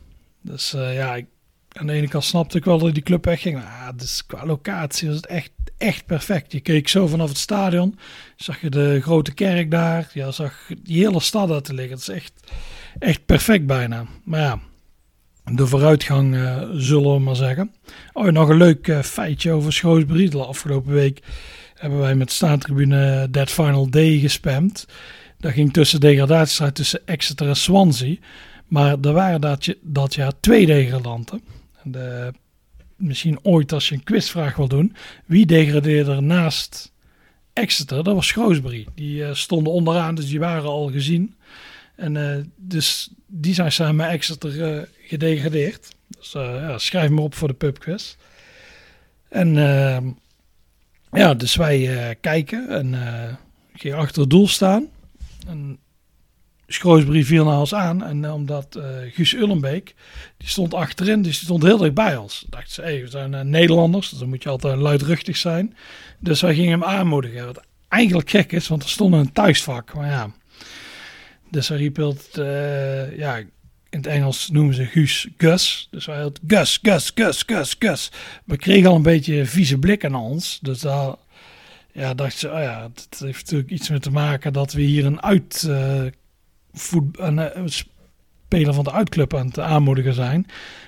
Dus 0.42 0.72
ja, 0.72 1.16
ik, 1.16 1.26
aan 1.72 1.88
de 1.88 1.94
ene 1.94 2.08
kant 2.08 2.24
snapte 2.24 2.58
ik 2.58 2.66
wel 2.66 2.78
dat 2.78 2.94
die 2.94 3.04
club 3.04 3.26
wegging. 3.26 3.56
Maar 3.56 3.94
dus 3.96 4.26
qua 4.26 4.46
locatie 4.46 5.08
was 5.08 5.16
het 5.18 5.26
echt, 5.26 5.52
echt 5.78 6.06
perfect. 6.06 6.52
Je 6.52 6.60
keek 6.60 6.88
zo 6.88 7.08
vanaf 7.08 7.30
het 7.30 7.38
stadion. 7.38 8.00
Zag 8.36 8.62
je 8.62 8.70
de 8.70 9.02
grote 9.02 9.34
kerk 9.34 9.72
daar. 9.72 10.10
Ja, 10.14 10.32
zag 10.32 10.70
die 10.84 11.06
hele 11.06 11.20
stad 11.20 11.52
uit 11.52 11.64
te 11.64 11.74
liggen. 11.74 11.94
Het 11.94 12.08
is 12.08 12.16
echt, 12.16 12.34
echt 13.00 13.26
perfect 13.26 13.66
bijna. 13.66 14.06
Maar 14.24 14.40
ja, 14.40 14.60
de 15.52 15.68
vooruitgang, 15.68 16.36
uh, 16.36 16.62
zullen 16.74 17.14
we 17.14 17.20
maar 17.20 17.36
zeggen. 17.36 17.72
Oh, 18.14 18.26
nog 18.26 18.50
een 18.50 18.58
leuk 18.58 18.88
uh, 18.88 19.02
feitje 19.02 19.52
over 19.52 19.74
Schroesbury. 19.74 20.30
De 20.30 20.46
afgelopen 20.46 20.94
week 20.94 21.22
hebben 21.74 22.00
wij 22.00 22.16
met 22.16 22.32
staantribune 22.32 23.28
Dead 23.32 23.50
Final 23.50 23.90
Day 23.90 24.18
gespamd. 24.20 24.88
Dat 25.38 25.52
ging 25.52 25.74
tussen 25.74 26.00
degradatiestrijd 26.00 26.76
tussen 26.76 27.02
Exeter 27.06 27.48
en 27.48 27.56
Swansea. 27.56 28.16
Maar 28.68 28.98
er 29.02 29.14
waren 29.14 29.42
dat, 29.42 29.76
dat 29.82 30.16
jaar 30.16 30.32
twee 30.40 30.66
degradanten. 30.66 31.42
De, 31.84 32.34
misschien 32.96 33.40
ooit 33.44 33.74
als 33.74 33.90
je 33.90 33.96
een 33.96 34.04
quizvraag 34.04 34.56
wil 34.56 34.68
doen. 34.68 34.96
Wie 35.26 35.46
degradeerde 35.46 36.12
er 36.12 36.24
naast 36.24 36.94
Exeter? 37.54 38.04
Dat 38.04 38.16
was 38.16 38.28
Shrewsbury. 38.28 38.88
Die 38.96 39.34
stonden 39.34 39.74
onderaan, 39.74 40.16
dus 40.16 40.28
die 40.28 40.40
waren 40.40 40.70
al 40.70 40.92
gezien. 40.92 41.36
En 41.98 42.54
dus 42.56 43.10
die 43.28 43.54
zijn 43.54 43.72
samen 43.72 43.96
met 43.96 44.10
Exeter 44.10 44.88
gedegradeerd. 45.02 45.96
Dus 46.08 46.34
uh, 46.34 46.42
ja, 46.42 46.78
schrijf 46.78 47.10
me 47.10 47.22
op 47.22 47.36
voor 47.36 47.48
de 47.48 47.54
pubquiz. 47.54 48.16
En 49.30 49.56
uh, 49.56 49.98
ja, 51.12 51.34
dus 51.34 51.56
wij 51.56 51.80
uh, 51.80 52.16
kijken 52.22 52.70
en 52.70 52.96
ging 53.74 53.94
achter 53.94 54.22
het 54.22 54.30
doel 54.30 54.48
staan. 54.48 54.88
En 55.48 55.78
Schroosbrie 56.68 57.26
viel 57.26 57.46
naar 57.46 57.60
ons 57.60 57.74
aan. 57.74 58.04
En 58.04 58.32
omdat 58.32 58.80
Guus 59.12 59.34
Ullenbeek, 59.34 59.96
die 60.38 60.50
stond 60.50 60.74
achterin, 60.74 61.22
dus 61.22 61.36
die 61.36 61.46
stond 61.46 61.64
heel 61.64 61.78
dicht 61.78 61.94
bij 61.94 62.18
ons. 62.18 62.46
Dacht 62.50 62.72
ze, 62.72 62.82
hey, 62.82 63.02
we 63.02 63.08
zijn 63.08 63.50
Nederlanders, 63.50 64.10
dus 64.10 64.20
dan 64.20 64.30
moet 64.30 64.44
je 64.44 64.50
altijd 64.50 64.78
luidruchtig 64.78 65.38
zijn. 65.38 65.76
Dus 66.20 66.42
wij 66.42 66.56
gingen 66.56 66.72
hem 66.72 66.84
aanmoedigen. 66.84 67.46
Wat 67.46 67.66
eigenlijk 67.88 68.30
gek 68.30 68.52
is, 68.52 68.68
want 68.68 68.84
er 68.84 68.90
stond 68.90 69.14
een 69.14 69.32
thuisvak. 69.32 69.94
Maar 69.94 70.08
ja, 70.10 70.32
dus 71.50 71.68
hij 71.68 71.78
riep 71.78 71.96
het, 71.96 72.30
ja, 73.18 73.38
in 73.90 73.98
het 73.98 74.08
Engels 74.08 74.50
noemen 74.50 74.76
ze 74.76 74.86
Guus 74.86 75.28
Gus. 75.38 75.88
Dus 75.92 76.06
wij 76.06 76.22
hadden 76.22 76.44
Gus, 76.48 76.80
Gus, 76.82 77.12
Gus, 77.16 77.44
Gus, 77.46 77.76
Gus. 77.80 78.12
We 78.46 78.58
kregen 78.58 78.90
al 78.90 78.96
een 78.96 79.02
beetje 79.02 79.46
vieze 79.46 79.78
blikken 79.78 80.16
aan 80.16 80.22
ons. 80.22 80.60
Dus 80.62 80.80
daar 80.80 81.16
ja, 81.92 82.14
dacht 82.14 82.38
ze, 82.38 82.48
oh 82.52 82.60
ja, 82.60 82.90
het 82.94 83.20
heeft 83.20 83.44
natuurlijk 83.44 83.70
iets 83.70 83.90
mee 83.90 84.00
te 84.00 84.12
maken 84.12 84.54
dat 84.54 84.74
we 84.74 84.82
hier 84.82 85.06
een 85.06 85.22
uit 85.22 85.66
uh, 85.68 86.02
voet, 86.74 87.20
een, 87.20 87.38
uh, 87.38 87.46
speler 87.66 88.74
van 88.74 88.84
de 88.84 88.92
uitclub 88.92 89.36
aan 89.36 89.48
het 89.48 89.60
aanmoedigen 89.60 90.14
zijn. 90.14 90.48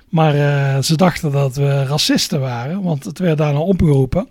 Maar 0.09 0.83
ze 0.83 0.97
dachten 0.97 1.31
dat 1.31 1.55
we 1.55 1.83
racisten 1.83 2.39
waren, 2.39 2.81
want 2.81 3.03
het 3.03 3.19
werd 3.19 3.37
daarna 3.37 3.59
opgeroepen 3.59 4.29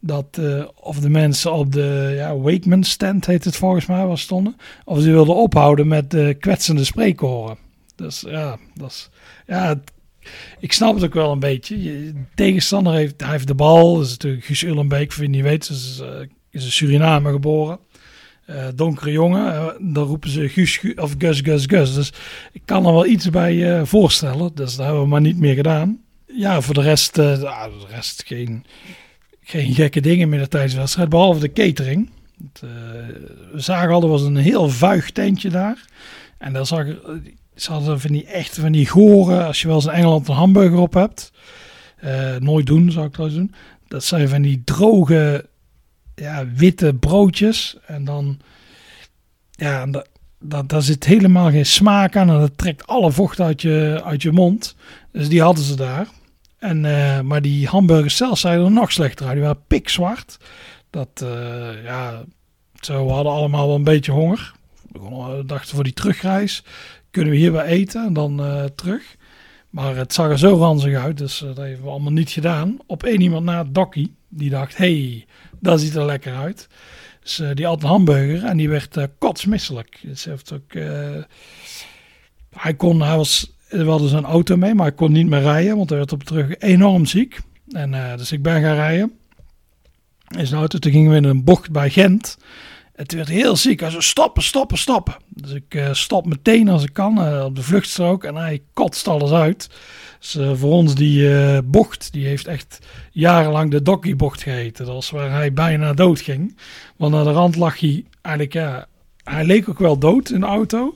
dat 0.00 0.40
of 0.74 1.00
de 1.00 1.10
mensen 1.10 1.52
op 1.52 1.72
de 1.72 2.12
ja, 2.16 2.36
Wakeman 2.36 2.84
stand 2.84 3.26
heet 3.26 3.44
het 3.44 3.56
volgens 3.56 3.86
mij 3.86 4.06
was 4.06 4.20
stonden, 4.20 4.56
of 4.84 5.00
ze 5.00 5.10
wilden 5.10 5.34
ophouden 5.34 5.88
met 5.88 6.10
de 6.10 6.36
kwetsende 6.40 6.84
spreekhoren. 6.84 7.56
Dus 7.96 8.20
ja, 8.20 8.56
dat 8.74 8.90
is, 8.90 9.08
ja, 9.46 9.80
ik 10.58 10.72
snap 10.72 10.94
het 10.94 11.04
ook 11.04 11.14
wel 11.14 11.32
een 11.32 11.38
beetje. 11.38 11.82
Je, 11.82 12.12
tegenstander 12.34 12.92
heeft, 12.92 13.20
hij 13.20 13.30
heeft 13.30 13.46
de 13.46 13.54
bal. 13.54 13.94
Dat 13.94 14.04
is 14.04 14.10
natuurlijk 14.10 14.44
Guus 14.44 14.62
Ullenbeek, 14.62 15.12
voor 15.12 15.20
wie 15.20 15.30
niet 15.30 15.42
weet, 15.42 15.68
is, 15.68 16.00
uh, 16.02 16.08
is 16.50 16.64
een 16.64 16.72
Suriname 16.72 17.30
geboren. 17.30 17.78
Eh, 18.46 18.66
donkere 18.74 19.12
jongen, 19.12 19.54
eh, 19.54 19.66
dan 19.80 20.04
roepen 20.04 20.30
ze 20.30 20.48
Guus, 20.48 20.76
Gu- 20.76 20.94
of 20.96 21.14
Gus, 21.18 21.40
Gus, 21.40 21.64
Gus. 21.66 21.94
Dus 21.94 22.12
ik 22.52 22.62
kan 22.64 22.86
er 22.86 22.92
wel 22.92 23.06
iets 23.06 23.30
bij 23.30 23.78
eh, 23.78 23.84
voorstellen. 23.84 24.54
Dus 24.54 24.76
dat 24.76 24.84
hebben 24.84 25.02
we 25.02 25.08
maar 25.08 25.20
niet 25.20 25.38
meer 25.38 25.54
gedaan. 25.54 26.00
Ja, 26.26 26.60
voor 26.60 26.74
de 26.74 26.80
rest, 26.82 27.18
eh, 27.18 27.42
ah, 27.42 27.64
de 27.64 27.86
rest 27.88 28.22
geen, 28.26 28.64
geen 29.48 29.74
gekke 29.74 30.00
dingen 30.00 30.28
meer 30.28 30.48
tijdens 30.48 30.72
de 30.72 30.78
wedstrijd. 30.78 31.08
Behalve 31.08 31.40
de 31.40 31.52
catering. 31.52 32.10
Eh, 32.54 32.68
we 33.52 33.60
zagen 33.60 33.90
al, 33.94 34.02
er 34.02 34.08
was 34.08 34.22
een 34.22 34.36
heel 34.36 34.68
vuig 34.68 35.10
tentje 35.10 35.50
daar. 35.50 35.84
En 36.38 36.52
daar 36.52 36.66
zag 36.66 36.86
ze 37.54 37.72
hadden 37.72 38.00
van 38.00 38.12
die 38.12 38.24
echt 38.26 38.58
van 38.58 38.72
die 38.72 38.86
goren, 38.86 39.46
als 39.46 39.60
je 39.60 39.66
wel 39.66 39.76
eens 39.76 39.84
in 39.86 39.90
Engeland 39.92 40.28
een 40.28 40.34
hamburger 40.34 40.78
op 40.78 40.94
hebt. 40.94 41.32
Eh, 41.96 42.36
nooit 42.36 42.66
doen, 42.66 42.90
zou 42.90 43.06
ik 43.06 43.12
trouwens 43.12 43.38
doen. 43.38 43.54
Dat 43.88 44.04
zijn 44.04 44.28
van 44.28 44.42
die 44.42 44.62
droge, 44.64 45.46
ja, 46.14 46.44
witte 46.54 46.94
broodjes. 46.94 47.76
En 47.86 48.04
dan, 48.04 48.38
ja, 49.50 49.82
en 49.82 49.90
da- 49.90 50.04
da- 50.40 50.62
daar 50.62 50.82
zit 50.82 51.04
helemaal 51.04 51.50
geen 51.50 51.66
smaak 51.66 52.16
aan. 52.16 52.30
En 52.30 52.38
dat 52.40 52.58
trekt 52.58 52.86
alle 52.86 53.12
vocht 53.12 53.40
uit 53.40 53.62
je, 53.62 54.00
uit 54.04 54.22
je 54.22 54.32
mond. 54.32 54.76
Dus 55.12 55.28
die 55.28 55.42
hadden 55.42 55.64
ze 55.64 55.76
daar. 55.76 56.06
En, 56.58 56.84
eh, 56.84 57.20
maar 57.20 57.42
die 57.42 57.66
hamburgers 57.66 58.16
zelf 58.16 58.38
zijn 58.38 58.60
er 58.60 58.70
nog 58.70 58.92
slechter 58.92 59.26
uit. 59.26 59.34
Die 59.34 59.44
waren 59.44 59.66
pikzwart. 59.66 60.38
Dat, 60.90 61.08
eh, 61.22 61.84
ja, 61.84 62.24
zo, 62.80 63.06
we 63.06 63.12
hadden 63.12 63.32
allemaal 63.32 63.66
wel 63.66 63.76
een 63.76 63.84
beetje 63.84 64.12
honger. 64.12 64.52
We 64.92 65.00
we 65.00 65.42
dachten 65.46 65.74
voor 65.74 65.84
die 65.84 65.92
terugreis, 65.92 66.64
kunnen 67.10 67.32
we 67.32 67.38
hier 67.38 67.52
wel 67.52 67.62
eten 67.62 68.06
en 68.06 68.12
dan 68.12 68.40
eh, 68.40 68.64
terug. 68.64 69.16
Maar 69.70 69.96
het 69.96 70.12
zag 70.12 70.30
er 70.30 70.38
zo 70.38 70.54
ranzig 70.56 70.94
uit, 70.94 71.18
dus 71.18 71.42
eh, 71.42 71.46
dat 71.48 71.56
hebben 71.56 71.82
we 71.82 71.90
allemaal 71.90 72.12
niet 72.12 72.30
gedaan. 72.30 72.78
Op 72.86 73.02
één 73.02 73.20
iemand 73.20 73.44
na 73.44 73.64
Dokkie, 73.64 74.14
die 74.28 74.50
dacht, 74.50 74.76
hey, 74.76 75.26
dat 75.60 75.80
ziet 75.80 75.94
er 75.94 76.04
lekker 76.04 76.34
uit. 76.36 76.68
Dus 77.20 77.38
eh, 77.38 77.50
die 77.54 77.66
had 77.66 77.82
een 77.82 77.88
hamburger 77.88 78.44
en 78.44 78.56
die 78.56 78.68
werd 78.68 78.96
eh, 78.96 79.04
kotsmisselijk. 79.18 79.98
Dus 80.02 80.24
heeft 80.24 80.52
ook... 80.52 80.72
eh, 80.72 81.22
hij 82.56 82.74
kon, 82.74 83.02
hij 83.02 83.16
was, 83.16 83.55
we 83.84 83.90
hadden 83.90 84.08
zijn 84.08 84.24
auto 84.24 84.56
mee, 84.56 84.74
maar 84.74 84.86
hij 84.86 84.94
kon 84.94 85.12
niet 85.12 85.26
meer 85.26 85.40
rijden, 85.40 85.76
want 85.76 85.88
hij 85.88 85.98
werd 85.98 86.12
op 86.12 86.22
terug 86.22 86.58
enorm 86.58 87.06
ziek. 87.06 87.40
En 87.70 87.94
eh, 87.94 88.16
dus 88.16 88.32
ik 88.32 88.42
ben 88.42 88.62
gaan 88.62 88.74
rijden 88.74 89.12
in 90.38 90.46
zijn 90.46 90.60
auto. 90.60 90.78
Toen 90.78 90.92
gingen 90.92 91.10
we 91.10 91.16
in 91.16 91.24
een 91.24 91.44
bocht 91.44 91.70
bij 91.70 91.90
Gent. 91.90 92.38
Het 92.92 93.12
werd 93.12 93.28
heel 93.28 93.56
ziek. 93.56 93.80
Hij 93.80 93.90
zei 93.90 94.02
stoppen, 94.02 94.42
stoppen, 94.42 94.78
stoppen. 94.78 95.16
Dus 95.28 95.52
ik 95.52 95.74
eh, 95.74 95.92
stop 95.92 96.26
meteen 96.26 96.68
als 96.68 96.82
ik 96.82 96.92
kan 96.92 97.22
eh, 97.22 97.44
op 97.44 97.56
de 97.56 97.62
vluchtstrook 97.62 98.24
en 98.24 98.34
hij 98.34 98.62
kotst 98.72 99.08
alles 99.08 99.30
uit. 99.30 99.70
Dus 100.18 100.38
voor 100.54 100.72
ons 100.72 100.94
die 100.94 101.62
bocht, 101.62 102.12
die 102.12 102.26
heeft 102.26 102.46
echt 102.46 102.78
jarenlang 103.10 103.70
de 103.70 103.82
Dokkie-bocht 103.82 104.42
geheten. 104.42 104.84
Dat 104.84 104.94
was 104.94 105.10
waar 105.10 105.30
hij 105.30 105.52
bijna 105.52 105.92
dood 105.92 106.20
ging. 106.20 106.58
Want 106.96 107.14
aan 107.14 107.24
de 107.24 107.32
rand 107.32 107.56
lag 107.56 107.80
hij 107.80 108.04
eigenlijk, 108.22 108.54
ja, 108.54 108.86
hij 109.24 109.44
leek 109.44 109.68
ook 109.68 109.78
wel 109.78 109.98
dood 109.98 110.30
in 110.30 110.40
de 110.40 110.46
auto. 110.46 110.94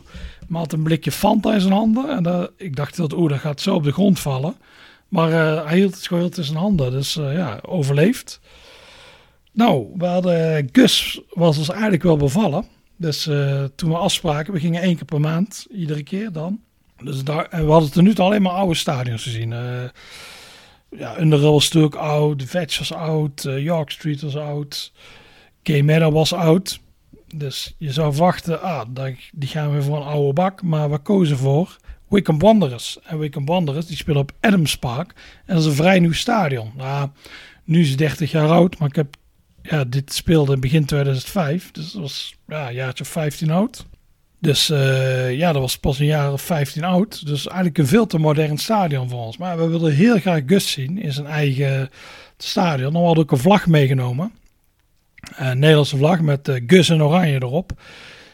Maar 0.51 0.61
had 0.61 0.73
een 0.73 0.83
blikje 0.83 1.13
Fanta 1.13 1.55
in 1.55 1.61
zijn 1.61 1.73
handen. 1.73 2.27
En 2.27 2.51
ik 2.57 2.77
dacht 2.77 2.97
dat, 2.97 3.13
oeh, 3.13 3.31
dat 3.31 3.39
gaat 3.39 3.61
zo 3.61 3.75
op 3.75 3.85
de 3.85 3.93
grond 3.93 4.21
vallen. 4.21 4.55
Maar 5.09 5.33
eh, 5.33 5.67
hij 5.67 5.77
hield 5.77 5.95
het 5.95 6.07
gewoon 6.07 6.23
heel 6.23 6.33
tussen 6.33 6.55
zijn 6.55 6.65
handen. 6.65 6.91
Dus 6.91 7.17
eh, 7.17 7.35
ja, 7.35 7.59
overleefd. 7.63 8.41
Nou, 9.53 9.87
we 9.97 10.07
hadden, 10.07 10.69
Gus 10.73 11.21
was 11.31 11.59
ons 11.59 11.69
eigenlijk 11.69 12.03
wel 12.03 12.17
bevallen. 12.17 12.65
Dus 12.97 13.27
eh, 13.27 13.65
toen 13.75 13.91
we 13.91 13.97
afspraken, 13.97 14.53
we 14.53 14.61
gingen 14.61 14.83
één 14.83 14.97
keer 14.97 15.05
per 15.05 15.21
maand, 15.21 15.67
iedere 15.71 16.03
keer 16.03 16.33
dan. 16.33 16.61
Dus 17.03 17.25
daar, 17.25 17.47
en 17.47 17.65
we 17.65 17.71
hadden 17.71 17.93
tot 17.93 18.03
nu 18.03 18.15
alleen 18.15 18.43
maar 18.43 18.53
oude 18.53 18.75
stadions 18.75 19.23
gezien. 19.23 19.53
Eh 19.53 19.85
ja, 20.97 21.21
Underhill 21.21 21.51
was 21.51 21.65
natuurlijk 21.65 21.95
oud, 21.95 22.43
Vetch 22.43 22.79
was 22.79 22.93
oud, 22.93 23.45
eh, 23.45 23.59
York 23.59 23.91
Street 23.91 24.21
was 24.21 24.37
oud, 24.37 24.93
Gay 25.63 25.83
Meadow 25.83 26.13
was 26.13 26.33
oud. 26.33 26.81
Dus 27.35 27.75
je 27.79 27.93
zou 27.93 28.15
verwachten, 28.15 28.63
ah, 28.63 28.83
die 29.33 29.49
gaan 29.49 29.75
we 29.75 29.83
voor 29.83 29.97
een 29.97 30.03
oude 30.03 30.33
bak. 30.33 30.63
Maar 30.63 30.91
we 30.91 30.99
kozen 30.99 31.37
voor 31.37 31.79
Wickham 32.09 32.39
Wanderers. 32.39 32.99
En 33.03 33.19
Wickham 33.19 33.45
Wanderers, 33.45 33.87
die 33.87 33.97
spelen 33.97 34.21
op 34.21 34.33
Adams 34.41 34.79
Park. 34.79 35.13
En 35.47 35.55
dat 35.55 35.63
is 35.63 35.69
een 35.69 35.75
vrij 35.75 35.99
nieuw 35.99 36.13
stadion. 36.13 36.73
Nou, 36.77 37.09
nu 37.65 37.81
is 37.81 37.89
het 37.89 37.99
30 37.99 38.31
jaar 38.31 38.49
oud, 38.49 38.79
maar 38.79 38.89
ik 38.89 38.97
heb 38.97 39.17
ja, 39.63 39.85
dit 39.85 40.13
speelde 40.13 40.53
in 40.53 40.61
begin 40.61 40.85
2005. 40.85 41.71
Dus 41.71 41.93
dat 41.93 42.03
was 42.03 42.35
ja, 42.47 42.69
een 42.69 42.75
jaartje 42.75 43.05
of 43.05 43.11
15 43.11 43.51
oud. 43.51 43.87
Dus 44.39 44.71
eh, 44.71 45.37
ja, 45.37 45.53
dat 45.53 45.63
was 45.63 45.79
pas 45.79 45.99
een 45.99 46.07
jaar 46.07 46.33
of 46.33 46.43
15 46.43 46.85
oud. 46.85 47.27
Dus 47.27 47.47
eigenlijk 47.47 47.79
een 47.79 47.87
veel 47.87 48.07
te 48.07 48.19
modern 48.19 48.59
stadion 48.59 49.09
voor 49.09 49.25
ons. 49.25 49.37
Maar 49.37 49.59
we 49.59 49.67
wilden 49.67 49.95
heel 49.95 50.19
graag 50.19 50.43
Gus 50.47 50.71
zien 50.71 51.03
in 51.03 51.13
zijn 51.13 51.27
eigen 51.27 51.91
stadion. 52.39 52.93
Dan 52.93 53.05
hadden 53.05 53.25
we 53.25 53.31
ook 53.31 53.37
een 53.37 53.45
vlag 53.45 53.67
meegenomen. 53.67 54.33
Een 55.37 55.59
Nederlandse 55.59 55.97
vlag 55.97 56.21
met 56.21 56.49
eh, 56.49 56.63
Gus 56.67 56.89
en 56.89 57.03
Oranje 57.03 57.35
erop. 57.35 57.73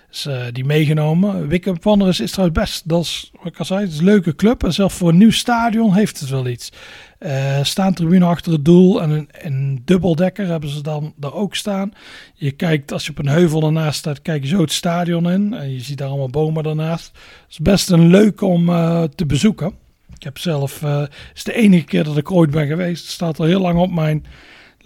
Dus 0.09 0.27
eh, 0.27 0.43
die 0.53 0.65
meegenomen. 0.65 1.49
Wickham 1.49 2.03
is 2.09 2.31
trouwens 2.31 2.61
best, 2.61 2.89
dat 2.89 3.03
is 3.03 3.31
wat 3.33 3.47
ik 3.47 3.59
al 3.59 3.65
zei, 3.65 3.81
het 3.81 3.93
is 3.93 3.99
een 3.99 4.05
leuke 4.05 4.35
club. 4.35 4.65
En 4.65 4.73
zelfs 4.73 4.95
voor 4.95 5.09
een 5.09 5.17
nieuw 5.17 5.31
stadion 5.31 5.95
heeft 5.95 6.21
het 6.21 6.29
wel 6.29 6.47
iets. 6.47 6.73
Eh 7.19 7.63
staan 7.63 7.95
tribune 7.95 8.25
achter 8.25 8.53
het 8.53 8.65
doel 8.65 9.03
en 9.03 9.29
een, 9.31 9.83
dubbeldekker 9.85 10.47
hebben 10.47 10.69
ze 10.69 10.83
dan 10.83 11.15
daar 11.17 11.35
ook 11.35 11.55
staan. 11.55 11.93
Je 12.35 12.51
kijkt, 12.51 12.93
als 12.93 13.05
je 13.05 13.11
op 13.11 13.19
een 13.19 13.29
heuvel 13.29 13.63
ernaast 13.63 13.99
staat, 13.99 14.23
kijk 14.23 14.43
je 14.43 14.49
zo 14.49 14.61
het 14.61 14.73
stadion 14.73 15.31
in. 15.31 15.55
En 15.55 15.73
je 15.73 15.81
ziet 15.81 15.99
daar 15.99 16.09
allemaal 16.09 16.31
bomen 16.31 16.63
daarnaast. 16.63 17.07
Het 17.07 17.51
is 17.51 17.59
best 17.59 17.91
een 17.91 18.07
leuk 18.07 18.41
om 18.41 18.69
eh, 18.69 19.03
te 19.03 19.27
bezoeken. 19.27 19.73
Ik 20.15 20.23
heb 20.23 20.39
zelf, 20.39 20.83
eh, 20.83 20.99
het 21.01 21.11
is 21.35 21.45
de 21.45 21.55
enige 21.55 21.85
keer 21.85 22.05
dat 22.05 22.17
ik 22.17 22.31
ooit 22.31 22.51
ben 22.51 22.67
geweest. 22.67 23.03
Het 23.03 23.13
staat 23.13 23.39
al 23.39 23.47
heel 23.47 23.61
lang 23.61 23.79
op 23.79 23.91
mijn 23.91 24.25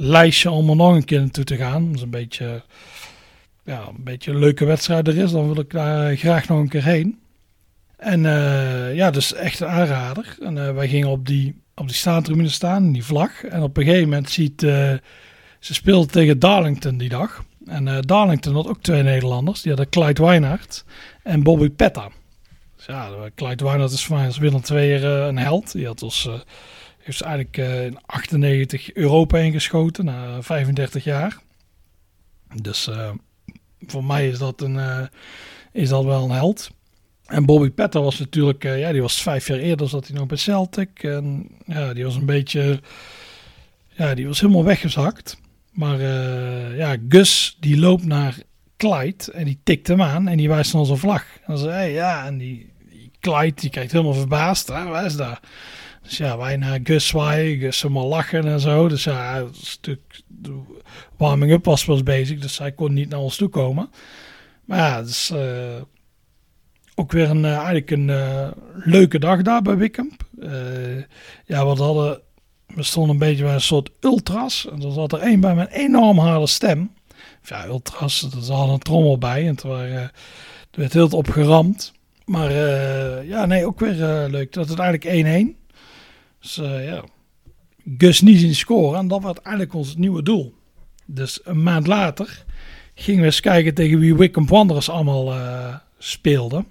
lijstje 0.00 0.50
om 0.50 0.71
er 0.71 0.76
nog 0.76 0.95
een 0.95 1.04
keer 1.04 1.21
naartoe 1.21 1.45
te 1.45 1.57
gaan. 1.57 1.95
Is 1.95 2.02
een 2.02 2.11
beetje, 2.11 2.62
ja, 3.64 3.87
een 3.88 4.04
beetje 4.04 4.35
leuke 4.35 4.64
wedstrijd 4.64 5.09
er 5.09 5.16
is. 5.16 5.30
Dan 5.30 5.47
wil 5.47 5.62
ik 5.62 5.71
daar 5.71 6.16
graag 6.16 6.49
nog 6.49 6.59
een 6.59 6.69
keer 6.69 6.85
heen. 6.85 7.19
En 7.97 8.26
eh, 8.26 8.95
ja, 8.95 9.11
dus 9.11 9.35
echt 9.35 9.61
een 9.61 9.69
aanrader. 9.69 10.37
En 10.40 10.66
eh, 10.66 10.75
wij 10.75 10.88
gingen 10.88 11.09
op 11.09 11.26
die, 11.26 11.62
op 11.75 11.87
die 11.87 11.97
staantribune 11.97 12.49
staan, 12.49 12.92
die 12.92 13.04
vlag. 13.04 13.45
En 13.45 13.62
op 13.62 13.76
een 13.76 13.85
gegeven 13.85 14.09
moment 14.09 14.30
ziet, 14.30 14.62
eh, 14.62 14.92
ze 15.59 15.75
speelden 15.75 16.11
tegen 16.11 16.38
Darlington 16.38 16.97
die 16.99 17.09
dag. 17.09 17.45
En 17.66 17.88
eh, 17.88 17.99
Darlington 18.00 18.54
had 18.54 18.69
ook 18.69 18.83
twee 18.83 19.02
Nederlanders. 19.02 19.62
Die 19.62 19.73
hadden 19.73 19.90
Clyde 19.90 20.23
Weinhardt 20.23 20.85
en 21.23 21.42
Bobby 21.42 21.71
Petta. 21.71 22.09
Dus 22.76 22.87
ja, 22.87 23.11
Clyde 23.35 23.64
Weinhardt 23.64 23.92
is 23.92 24.04
voor 24.04 24.16
mij 24.16 24.26
als 24.26 24.38
Willem 24.38 24.61
II 24.73 24.95
eh, 24.95 25.26
een 25.26 25.38
held. 25.38 25.73
Die 25.73 25.87
had 25.87 26.02
ons, 26.02 26.28
heeft 27.10 27.22
eigenlijk 27.22 27.56
eh, 27.56 27.84
in 27.84 27.98
98 28.06 28.92
Europa 28.92 29.38
ingeschoten 29.38 30.04
na 30.04 30.42
35 30.42 31.04
jaar. 31.04 31.38
Dus 32.62 32.88
eh, 32.88 33.10
voor 33.86 34.04
mij 34.04 34.28
is 34.28 34.38
dat, 34.38 34.60
een, 34.60 34.78
eh, 34.78 35.02
is 35.72 35.88
dat 35.88 36.04
wel 36.04 36.24
een 36.24 36.30
held. 36.30 36.70
En 37.24 37.46
Bobby 37.46 37.70
Petter 37.70 38.02
was 38.02 38.18
natuurlijk, 38.18 38.62
ja, 38.62 38.92
die 38.92 39.02
was 39.02 39.22
vijf 39.22 39.46
jaar 39.46 39.58
eerder 39.58 39.88
zat 39.88 40.06
hij 40.06 40.16
nog 40.16 40.26
bij 40.26 40.36
Celtic. 40.36 41.02
En 41.02 41.48
ja, 41.66 41.92
die 41.94 42.04
was 42.04 42.14
een 42.14 42.26
beetje, 42.26 42.80
ja, 43.88 44.14
die 44.14 44.26
was 44.26 44.40
helemaal 44.40 44.64
weggezakt. 44.64 45.36
Maar 45.72 46.00
ja, 46.76 46.96
Gus 47.08 47.56
die 47.60 47.78
loopt 47.78 48.04
naar 48.04 48.36
Clyde 48.76 49.32
en 49.32 49.44
die 49.44 49.60
tikt 49.62 49.86
hem 49.86 50.02
aan 50.02 50.28
en 50.28 50.36
die 50.36 50.48
wijst 50.48 50.74
naar 50.74 50.84
zijn 50.84 50.98
vlag. 50.98 51.24
En 51.34 51.42
dan 51.46 51.58
zei 51.58 51.72
hij, 51.72 51.92
ja, 51.92 52.26
en 52.26 52.38
die, 52.38 52.72
Clyde 53.20 53.60
die 53.60 53.70
kijkt 53.70 53.92
helemaal 53.92 54.14
verbaasd, 54.14 54.68
hè, 54.68 54.84
waar 54.84 55.04
is 55.04 55.16
dat? 55.16 55.40
Dus 56.02 56.16
ja, 56.16 56.38
wij 56.38 56.57
naar 56.57 56.80
Gus 56.83 57.07
zwaaien, 57.07 57.59
Gus 57.59 57.83
lachen 57.83 58.47
en 58.47 58.61
zo. 58.61 58.88
Dus 58.88 59.04
ja, 59.04 59.45
het 59.45 59.57
stuk 59.57 60.23
warming-up 61.16 61.64
was 61.64 61.85
pas 61.85 62.02
bezig, 62.02 62.38
dus 62.38 62.59
hij 62.59 62.73
kon 62.73 62.92
niet 62.92 63.09
naar 63.09 63.19
ons 63.19 63.37
toe 63.37 63.49
komen. 63.49 63.90
Maar 64.64 64.78
ja, 64.78 64.97
het 64.97 65.09
is 65.09 65.30
eh, 65.30 65.80
ook 67.00 67.12
weer 67.12 67.30
een, 67.30 67.45
eh, 67.45 67.54
eigenlijk 67.54 67.90
een 67.90 68.11
eh, 68.11 68.49
leuke 68.75 69.19
dag 69.19 69.42
daar 69.42 69.62
bij 69.62 69.76
Wickham. 69.76 70.11
Eh, 70.40 70.50
ja, 71.45 71.66
we 71.66 71.83
hadden, 71.83 72.21
we 72.66 72.83
stonden 72.83 73.12
een 73.12 73.19
beetje 73.19 73.45
bij 73.45 73.54
een 73.54 73.61
soort 73.61 73.90
ultras. 74.00 74.69
En 74.71 74.83
er 74.83 74.92
zat 74.92 75.12
er 75.12 75.19
één 75.19 75.40
bij 75.40 75.54
met 75.54 75.69
een 75.69 75.80
enorm 75.80 76.19
harde 76.19 76.47
stem. 76.47 76.90
Ja, 77.45 77.66
ultras, 77.66 78.23
er 78.23 78.42
zat 78.42 78.69
een 78.69 78.78
trommel 78.78 79.19
bij 79.19 79.47
en 79.47 79.57
toen 79.57 79.78
er 79.78 80.12
werd 80.71 80.92
heel 80.92 81.09
op 81.09 81.28
geramd. 81.28 81.92
Maar 82.25 82.52
ja, 83.26 83.47
nee, 83.47 83.66
ook 83.66 83.80
weer 83.80 84.28
leuk. 84.28 84.52
Dat 84.52 84.69
het 84.69 84.78
eigenlijk 84.78 85.54
1-1. 85.54 85.59
Dus 86.40 86.59
eh, 86.59 86.87
ja, 86.87 87.04
Gus 87.99 88.20
niet 88.20 88.40
zien 88.40 88.54
scoren. 88.54 88.99
En 88.99 89.09
dat 89.09 89.23
was 89.23 89.37
eigenlijk 89.42 89.75
ons 89.75 89.97
nieuwe 89.97 90.23
doel. 90.23 90.54
Dus 91.06 91.40
een 91.44 91.62
maand 91.62 91.87
later 91.87 92.44
gingen 92.94 93.20
we 93.20 93.26
eens 93.26 93.40
kijken 93.40 93.75
tegen 93.75 93.99
wie 93.99 94.16
Wickham 94.16 94.47
Wanderers 94.47 94.88
allemaal 94.88 95.32
eh, 95.32 95.76
speelden. 95.99 96.66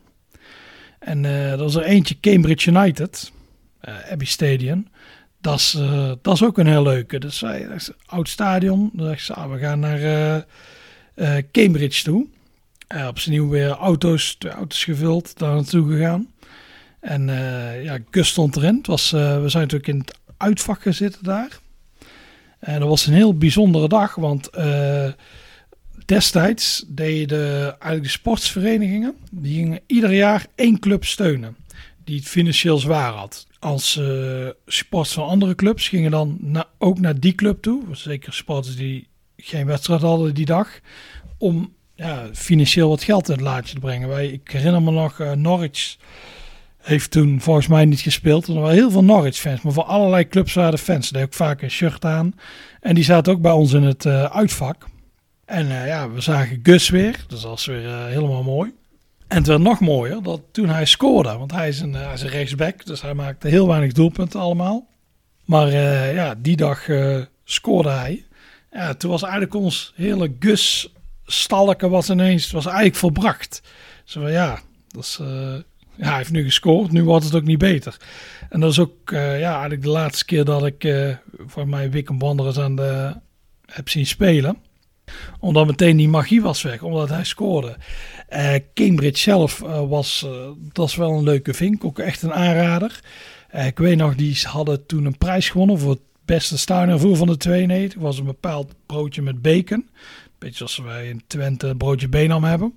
En 1.00 1.26
eh 1.26 1.52
er 1.52 1.58
was 1.58 1.76
er 1.76 1.84
eentje 1.84 2.20
Cambridge 2.20 2.70
United, 2.70 3.32
Abbey 4.12 4.28
Stadium. 4.28 4.88
Dat 5.42 5.60
is, 5.60 5.78
dat 6.22 6.44
ook 6.44 6.58
een 6.58 6.68
heel 6.68 6.84
leuke. 6.84 7.20
Dus 7.20 7.40
dat 7.40 7.54
is 7.76 7.88
een 7.88 7.96
oud 8.06 8.30
stadion. 8.30 8.90
Dan 8.94 9.08
dacht 9.08 9.24
ze, 9.24 9.50
we 9.50 9.58
gaan 9.58 9.80
naar 9.80 10.46
Cambridge 11.52 12.04
toe. 12.04 12.28
Op 13.08 13.20
zijn 13.20 13.36
nieuw 13.36 13.50
weer 13.50 13.70
auto's, 13.70 14.36
twee 14.36 14.52
auto's 14.52 14.84
gevuld, 14.84 15.38
daar 15.38 15.54
naartoe 15.54 15.92
gegaan. 15.92 16.28
En 17.00 17.30
eh, 17.30 17.84
ja, 17.84 17.98
Gus 18.12 18.28
stond 18.28 18.56
erin. 18.56 18.76
Het 18.76 18.88
was, 18.88 19.14
eh, 19.14 19.42
we 19.42 19.50
zijn 19.50 19.64
natuurlijk 19.64 19.88
in 19.90 20.00
het 20.00 20.18
uitvak 20.38 20.82
zitten 20.90 21.24
daar. 21.24 21.60
En 22.60 22.80
dat 22.80 22.90
was 22.90 23.06
een 23.06 23.14
heel 23.14 23.38
bijzondere 23.38 23.88
dag, 23.88 24.16
want 24.16 24.50
eh, 24.50 25.12
destijds 26.06 26.86
deden 26.88 27.62
eigenlijk 27.62 28.04
de 28.04 28.10
sportsverenigingen, 28.10 29.16
die 29.32 29.56
gingen 29.56 29.80
ieder 29.88 30.14
jaar 30.14 30.46
één 30.56 30.80
club 30.80 31.06
steunen 31.06 31.56
die 32.04 32.18
het 32.18 32.28
financieel 32.28 32.78
zwaar 32.78 33.12
had. 33.12 33.48
Als 33.60 33.96
uh, 33.96 34.48
supporters 34.66 35.14
van 35.14 35.28
andere 35.28 35.56
clubs 35.56 35.88
gingen 35.88 36.12
dan 36.12 36.64
ook 36.78 37.00
naar 37.00 37.20
die 37.20 37.36
club 37.36 37.62
toe, 37.62 37.84
zeker 37.92 38.34
supporters 38.34 38.76
die 38.76 39.08
geen 39.38 39.66
wedstrijd 39.66 40.02
hadden 40.02 40.34
die 40.34 40.46
dag, 40.46 40.80
om 41.38 41.74
ja, 41.96 42.30
financieel 42.34 42.90
wat 42.90 43.04
geld 43.04 43.28
in 43.28 43.34
het 43.34 43.44
laadje 43.44 43.74
te 43.74 43.80
brengen. 43.80 44.10
Wij, 44.10 44.28
ik 44.28 44.52
herinner 44.52 44.82
me 44.82 44.92
nog, 44.92 45.20
uh, 45.20 45.32
Norwich 45.32 45.98
heeft 46.90 47.12
toen 47.12 47.42
volgens 47.42 47.68
mij 47.68 47.86
niet 47.86 48.00
gespeeld. 48.00 48.48
Er 48.48 48.54
waren 48.54 48.76
heel 48.76 48.92
veel 48.92 49.04
Norwich-fans, 49.04 49.62
maar 49.62 49.74
voor 49.74 49.84
allerlei 49.84 50.28
clubs 50.28 50.54
waren 50.54 50.80
fans. 50.80 51.06
Hadden 51.06 51.28
ook 51.28 51.34
vaak 51.34 51.62
een 51.62 51.72
shirt 51.72 52.06
aan. 52.06 52.34
En 52.82 52.96
die 52.96 53.04
zaten 53.04 53.34
ook 53.34 53.42
bij 53.42 53.52
ons 53.52 53.74
in 53.74 53.84
het 53.84 54.06
uh, 54.06 54.24
uitvak. 54.24 54.88
En 55.46 55.66
uh, 55.66 55.88
ja, 55.88 56.10
we 56.10 56.22
zagen 56.22 56.60
Gus 56.64 56.90
weer, 56.90 57.24
dus 57.28 57.42
dat 57.42 57.50
was 57.50 57.66
weer 57.66 57.84
uh, 57.84 58.06
helemaal 58.06 58.44
mooi. 58.44 58.74
En 59.28 59.38
het 59.38 59.48
werd 59.48 59.62
nog 59.62 59.80
mooier 59.80 60.24
dat 60.24 60.42
toen 60.52 60.70
hij 60.70 60.86
scoorde, 60.86 61.38
want 61.38 61.52
hij 61.52 61.68
is 61.68 61.80
een, 61.80 61.94
een 61.94 62.18
rechtsback, 62.18 62.86
dus 62.86 63.02
hij 63.02 63.14
maakte 63.14 63.48
heel 63.48 63.68
weinig 63.68 63.92
doelpunten 63.92 64.40
allemaal. 64.40 64.88
Maar 65.46 65.72
ja, 66.14 66.36
die 66.38 66.56
dag 66.56 66.88
scoorde 67.44 67.90
hij. 67.90 68.26
Toen 68.98 69.12
was 69.12 69.22
eigenlijk 69.22 69.54
ons 69.56 69.94
hele 69.96 70.36
Gus 70.40 70.94
stalken 71.26 71.90
was 71.90 72.10
ineens, 72.10 72.52
was 72.52 72.66
eigenlijk 72.66 72.96
volbracht. 72.96 73.62
Van 74.06 74.32
ja, 74.32 74.60
dat 74.88 75.04
is, 75.04 75.20
hij 76.00 76.18
heeft 76.18 76.32
nu 76.32 76.44
gescoord, 76.44 76.92
nu 76.92 77.04
wordt 77.04 77.26
het 77.26 77.36
ook 77.36 77.44
niet 77.44 77.58
beter. 77.58 77.98
En 78.50 78.60
dat 78.60 78.72
is 78.72 78.80
ook 78.80 79.12
uh, 79.12 79.40
ja, 79.40 79.52
eigenlijk 79.52 79.82
de 79.82 79.90
laatste 79.90 80.26
keer 80.26 80.46
dat 80.46 80.66
ik 80.66 80.84
uh, 80.84 81.16
voor 81.46 81.68
mij 81.68 81.92
Wickham 81.92 82.20
Wanderers 82.20 82.60
aan 82.60 82.76
de 82.76 83.14
heb 83.66 83.90
zien 83.90 84.06
spelen. 84.06 84.58
Omdat 85.40 85.66
meteen 85.66 85.98
die 85.98 86.10
magie 86.10 86.42
was 86.42 86.62
weg, 86.62 86.82
omdat 86.82 87.10
hij 87.10 87.24
scoorde. 87.24 87.78
Cambridge 88.74 89.22
zelf 89.22 89.60
was, 89.88 90.28
dat 90.72 90.88
is 90.88 90.96
wel 90.96 91.12
een 91.12 91.24
leuke 91.24 91.54
vink, 91.54 91.86
ook 91.86 92.00
echt 92.00 92.22
een 92.22 92.34
aanrader. 92.34 93.00
ik 93.66 93.78
weet 93.78 93.98
nog, 93.98 94.16
die 94.16 94.40
hadden 94.44 94.86
toen 94.86 95.06
een 95.06 95.18
prijs 95.18 95.50
gewonnen 95.50 95.80
voor 95.80 95.90
het 95.90 96.02
beste 96.26 96.58
stadionvoer 96.58 97.16
van 97.16 97.28
de 97.28 97.38
92. 97.38 98.02
was 98.02 98.20
een 98.20 98.26
bepaald 98.26 98.74
broodje 98.86 99.22
met 99.22 99.42
bacon. 99.42 99.90
Beetje 100.40 100.58
zoals 100.58 100.78
wij 100.78 101.08
in 101.08 101.22
Twente 101.28 101.76
broodje 101.78 102.08
Benam 102.08 102.44
hebben. 102.44 102.74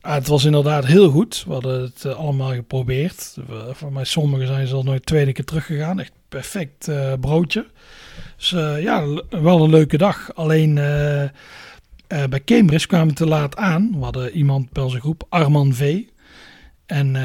Ah, 0.00 0.14
het 0.14 0.26
was 0.26 0.44
inderdaad 0.44 0.86
heel 0.86 1.10
goed. 1.10 1.44
We 1.46 1.52
hadden 1.52 1.82
het 1.82 2.04
uh, 2.04 2.14
allemaal 2.14 2.52
geprobeerd. 2.52 3.36
Voor 3.70 3.92
mij 3.92 4.04
sommigen 4.04 4.46
zijn 4.46 4.66
ze 4.66 4.74
al 4.74 4.82
nooit 4.82 5.06
tweede 5.06 5.32
keer 5.32 5.44
teruggegaan. 5.44 6.00
Echt 6.00 6.12
perfect 6.28 6.88
uh, 6.88 7.12
broodje. 7.20 7.66
Dus 8.36 8.50
uh, 8.50 8.82
ja, 8.82 9.06
wel 9.30 9.64
een 9.64 9.70
leuke 9.70 9.96
dag. 9.96 10.34
Alleen 10.34 10.74
bij 12.08 12.42
Cambridge 12.44 12.86
kwamen 12.86 13.08
we 13.08 13.14
te 13.14 13.26
laat 13.26 13.56
aan. 13.56 13.90
We 13.98 14.04
hadden 14.04 14.30
iemand 14.30 14.72
bij 14.72 14.82
onze 14.82 15.00
groep, 15.00 15.26
Arman 15.28 15.74
V. 15.74 16.02
En 16.86 17.16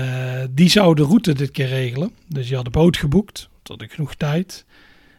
die 0.51 0.70
zou 0.70 0.96
de 0.96 1.03
route 1.03 1.34
dit 1.34 1.51
keer 1.51 1.68
regelen. 1.68 2.12
Dus 2.27 2.48
die 2.48 2.56
had 2.56 2.65
de 2.65 2.72
boot 2.72 2.98
geboekt. 2.98 3.50
Had 3.63 3.82
ik 3.82 3.92
genoeg 3.92 4.15
tijd. 4.15 4.65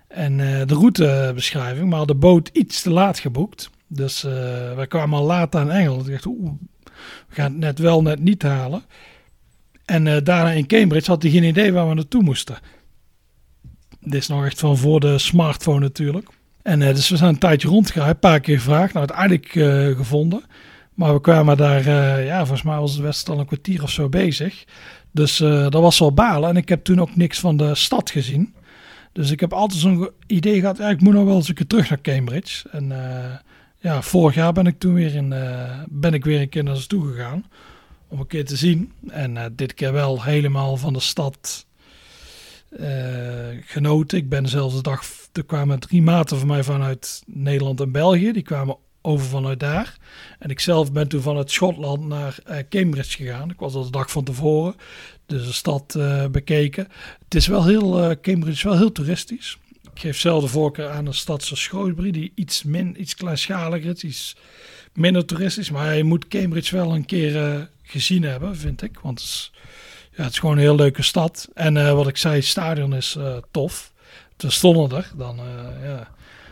En 0.09 0.37
de 0.37 0.75
routebeschrijving, 0.75 1.91
maar 1.91 2.07
de 2.07 2.15
boot 2.15 2.51
iets 2.53 2.83
te 2.83 2.91
laat 2.91 3.19
geboekt. 3.19 3.71
Dus 3.87 4.23
wij 4.77 4.87
kwamen 4.89 5.19
al 5.19 5.25
laat 5.25 5.55
aan 5.55 5.71
Engeland. 5.71 6.07
Ik 6.07 6.13
dacht, 6.13 6.27
oeh, 6.27 6.53
we 7.29 7.35
gaan 7.35 7.51
het 7.51 7.61
net 7.61 7.79
wel, 7.79 8.03
net 8.03 8.19
niet 8.21 8.43
halen. 8.43 8.83
En 9.85 10.07
uh, 10.07 10.17
daarna 10.23 10.51
in 10.51 10.67
Cambridge 10.67 11.11
had 11.11 11.23
hij 11.23 11.31
geen 11.31 11.45
idee 11.45 11.73
waar 11.73 11.89
we 11.89 11.95
naartoe 11.95 12.23
moesten. 12.23 12.59
Dit 14.01 14.15
is 14.15 14.29
nog 14.29 14.45
echt 14.45 14.61
van 14.61 14.77
voor 14.77 15.01
de 15.01 15.19
smartphone 15.19 15.81
natuurlijk. 15.81 16.29
En 16.63 16.81
uh, 16.81 16.89
dus 16.89 17.09
we 17.09 17.17
zijn 17.17 17.31
een 17.31 17.39
tijdje 17.39 17.69
rondgegaan, 17.69 18.09
een 18.09 18.19
paar 18.19 18.41
keer 18.41 18.59
gevraagd. 18.59 18.95
Nou, 18.95 19.09
uiteindelijk 19.09 19.49
gevonden. 19.97 20.45
Maar 20.95 21.15
we 21.15 21.21
kwamen 21.21 21.57
daar, 21.57 21.89
ja, 22.25 22.39
volgens 22.39 22.63
mij 22.63 22.79
was 22.79 22.93
het 22.93 23.03
best 23.03 23.29
al 23.29 23.39
een 23.39 23.47
kwartier 23.47 23.83
of 23.83 23.91
zo 23.91 24.09
bezig. 24.09 24.65
Dus 25.11 25.37
dat 25.37 25.73
was 25.73 25.99
wel 25.99 26.13
balen. 26.13 26.49
En 26.49 26.57
ik 26.57 26.69
heb 26.69 26.85
toen 26.85 27.01
ook 27.01 27.17
niks 27.17 27.39
van 27.39 27.57
de 27.57 27.75
stad 27.75 28.11
gezien. 28.11 28.55
Dus 29.13 29.31
ik 29.31 29.41
heb 29.41 29.53
altijd 29.53 29.81
zo'n 29.81 30.11
idee 30.27 30.61
gehad, 30.61 30.81
ik 30.81 31.01
moet 31.01 31.15
nog 31.15 31.25
wel 31.25 31.35
eens 31.35 31.49
een 31.49 31.55
keer 31.55 31.67
terug 31.67 31.89
naar 31.89 32.01
Cambridge. 32.01 32.69
En 32.71 32.93
ja, 33.85 34.03
vorig 34.03 34.35
jaar 34.35 34.53
ben 34.53 34.67
ik 34.67 34.79
toen 34.79 34.95
weer 34.95 35.15
in, 35.15 35.31
uh, 35.33 35.81
ben 35.89 36.15
ik 36.15 36.25
weer 36.25 36.41
een 36.41 36.49
keer 36.49 36.65
naar 36.65 36.77
ze 36.77 36.87
toe 36.87 37.07
gegaan. 37.07 37.45
Om 38.09 38.21
een 38.21 38.27
keer 38.27 38.45
te 38.45 38.57
zien. 38.57 38.93
En 39.09 39.37
uh, 39.37 39.45
dit 39.53 39.75
keer 39.75 39.93
wel 39.93 40.23
helemaal 40.23 40.77
van 40.77 40.93
de 40.93 41.01
stad 41.01 41.67
uh, 42.71 42.89
genoten. 43.61 44.19
Ik 44.19 44.29
ben 44.29 44.49
zelfs 44.49 44.75
de 44.75 44.83
dag, 44.83 45.05
er 45.33 45.45
kwamen 45.45 45.81
drie 45.81 46.03
maten 46.03 46.39
van 46.39 46.47
mij 46.47 46.63
vanuit 46.63 47.23
Nederland 47.27 47.81
en 47.81 47.93
België. 47.93 48.33
Die 48.33 48.43
kwamen 48.43 48.77
over 49.03 49.27
vanuit 49.27 49.61
daar. 49.61 49.97
En 50.39 50.51
ik 50.51 50.61
zelf 50.61 50.93
ben 50.93 51.09
toen 51.09 51.23
vanuit 51.23 51.51
Schotland 51.51 52.07
naar 52.07 52.39
Cambridge 52.69 53.17
gegaan. 53.17 53.51
Ik 53.51 53.59
was 53.59 53.75
al 53.75 53.85
de 53.85 53.91
dag 53.91 54.11
van 54.11 54.25
tevoren. 54.25 54.75
Dus 55.27 55.47
de 55.47 55.53
stad 55.53 55.99
bekeken. 56.31 56.89
Het 57.25 57.35
is 57.35 57.47
wel 57.47 57.65
heel, 57.65 58.17
Cambridge 58.21 58.51
is 58.51 58.63
wel 58.63 58.77
heel 58.77 58.93
toeristisch. 58.93 59.59
Ik 59.95 60.01
geef 60.01 60.19
zelf 60.19 60.43
de 60.43 60.49
voorkeur 60.49 60.89
aan 60.89 61.07
een 61.07 61.15
stad 61.15 61.43
zoals 61.43 61.63
Shrewsbury, 61.63 62.11
die 62.11 62.33
iets, 62.35 62.63
min, 62.63 63.01
iets 63.01 63.15
kleinschaliger 63.15 63.91
is, 63.91 64.05
iets 64.05 64.37
minder 64.93 65.25
toeristisch. 65.25 65.71
Maar 65.71 65.97
je 65.97 66.05
moet 66.05 66.29
Cambridge 66.29 66.77
wel 66.77 66.95
een 66.95 67.05
keer 67.05 67.35
uh, 67.35 67.61
gezien 67.83 68.23
hebben, 68.23 68.57
vind 68.57 68.83
ik. 68.83 68.99
Want 69.03 69.21
het 69.21 69.29
is, 69.29 69.53
ja, 70.17 70.23
het 70.23 70.33
is 70.33 70.39
gewoon 70.39 70.55
een 70.55 70.63
heel 70.63 70.75
leuke 70.75 71.03
stad. 71.03 71.49
En 71.55 71.77
uh, 71.77 71.93
wat 71.93 72.09
ik 72.09 72.17
zei, 72.17 72.35
het 72.35 72.45
stadion 72.45 72.95
is 72.95 73.17
uh, 73.19 73.37
tof. 73.51 73.93
We 74.37 74.51
stonden 74.51 74.99
er. 74.99 75.11
Dan 75.17 75.37
ja, 75.83 76.09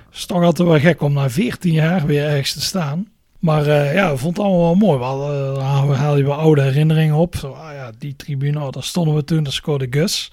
het 0.09 0.16
is 0.16 0.26
toch 0.26 0.42
altijd 0.42 0.68
wel 0.68 0.78
gek 0.78 1.00
om 1.00 1.12
na 1.12 1.31
14 1.31 1.72
jaar 1.72 2.07
weer 2.07 2.24
ergens 2.24 2.52
te 2.52 2.61
staan. 2.61 3.09
Maar 3.38 3.66
ja, 3.94 4.11
we 4.11 4.16
vonden 4.16 4.42
het 4.42 4.52
allemaal 4.52 4.78
wel 4.78 4.88
mooi. 4.88 4.98
We, 4.98 5.05
hadden, 5.05 5.57
uh, 5.57 5.87
we 5.88 5.94
haalden 5.94 6.24
wel 6.24 6.35
oude 6.35 6.62
herinneringen 6.62 7.16
op. 7.16 7.37
Zo, 7.37 7.52
ah 7.52 7.74
ja, 7.74 7.90
die 7.98 8.16
tribune, 8.16 8.61
oh, 8.61 8.70
daar 8.70 8.83
stonden 8.83 9.14
we 9.14 9.24
toen, 9.24 9.42
daar 9.42 9.52
scoorde 9.52 9.87
Gus. 9.90 10.31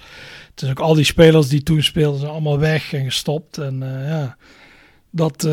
Is 0.61 0.69
ook 0.69 0.79
al 0.79 0.93
die 0.93 1.03
spelers 1.03 1.47
die 1.47 1.63
toen 1.63 1.83
speelden, 1.83 2.19
zijn 2.19 2.31
allemaal 2.31 2.59
weg 2.59 2.93
en 2.93 3.03
gestopt. 3.03 3.57
En 3.57 3.81
uh, 3.81 4.07
ja, 4.07 4.37
dat 5.09 5.43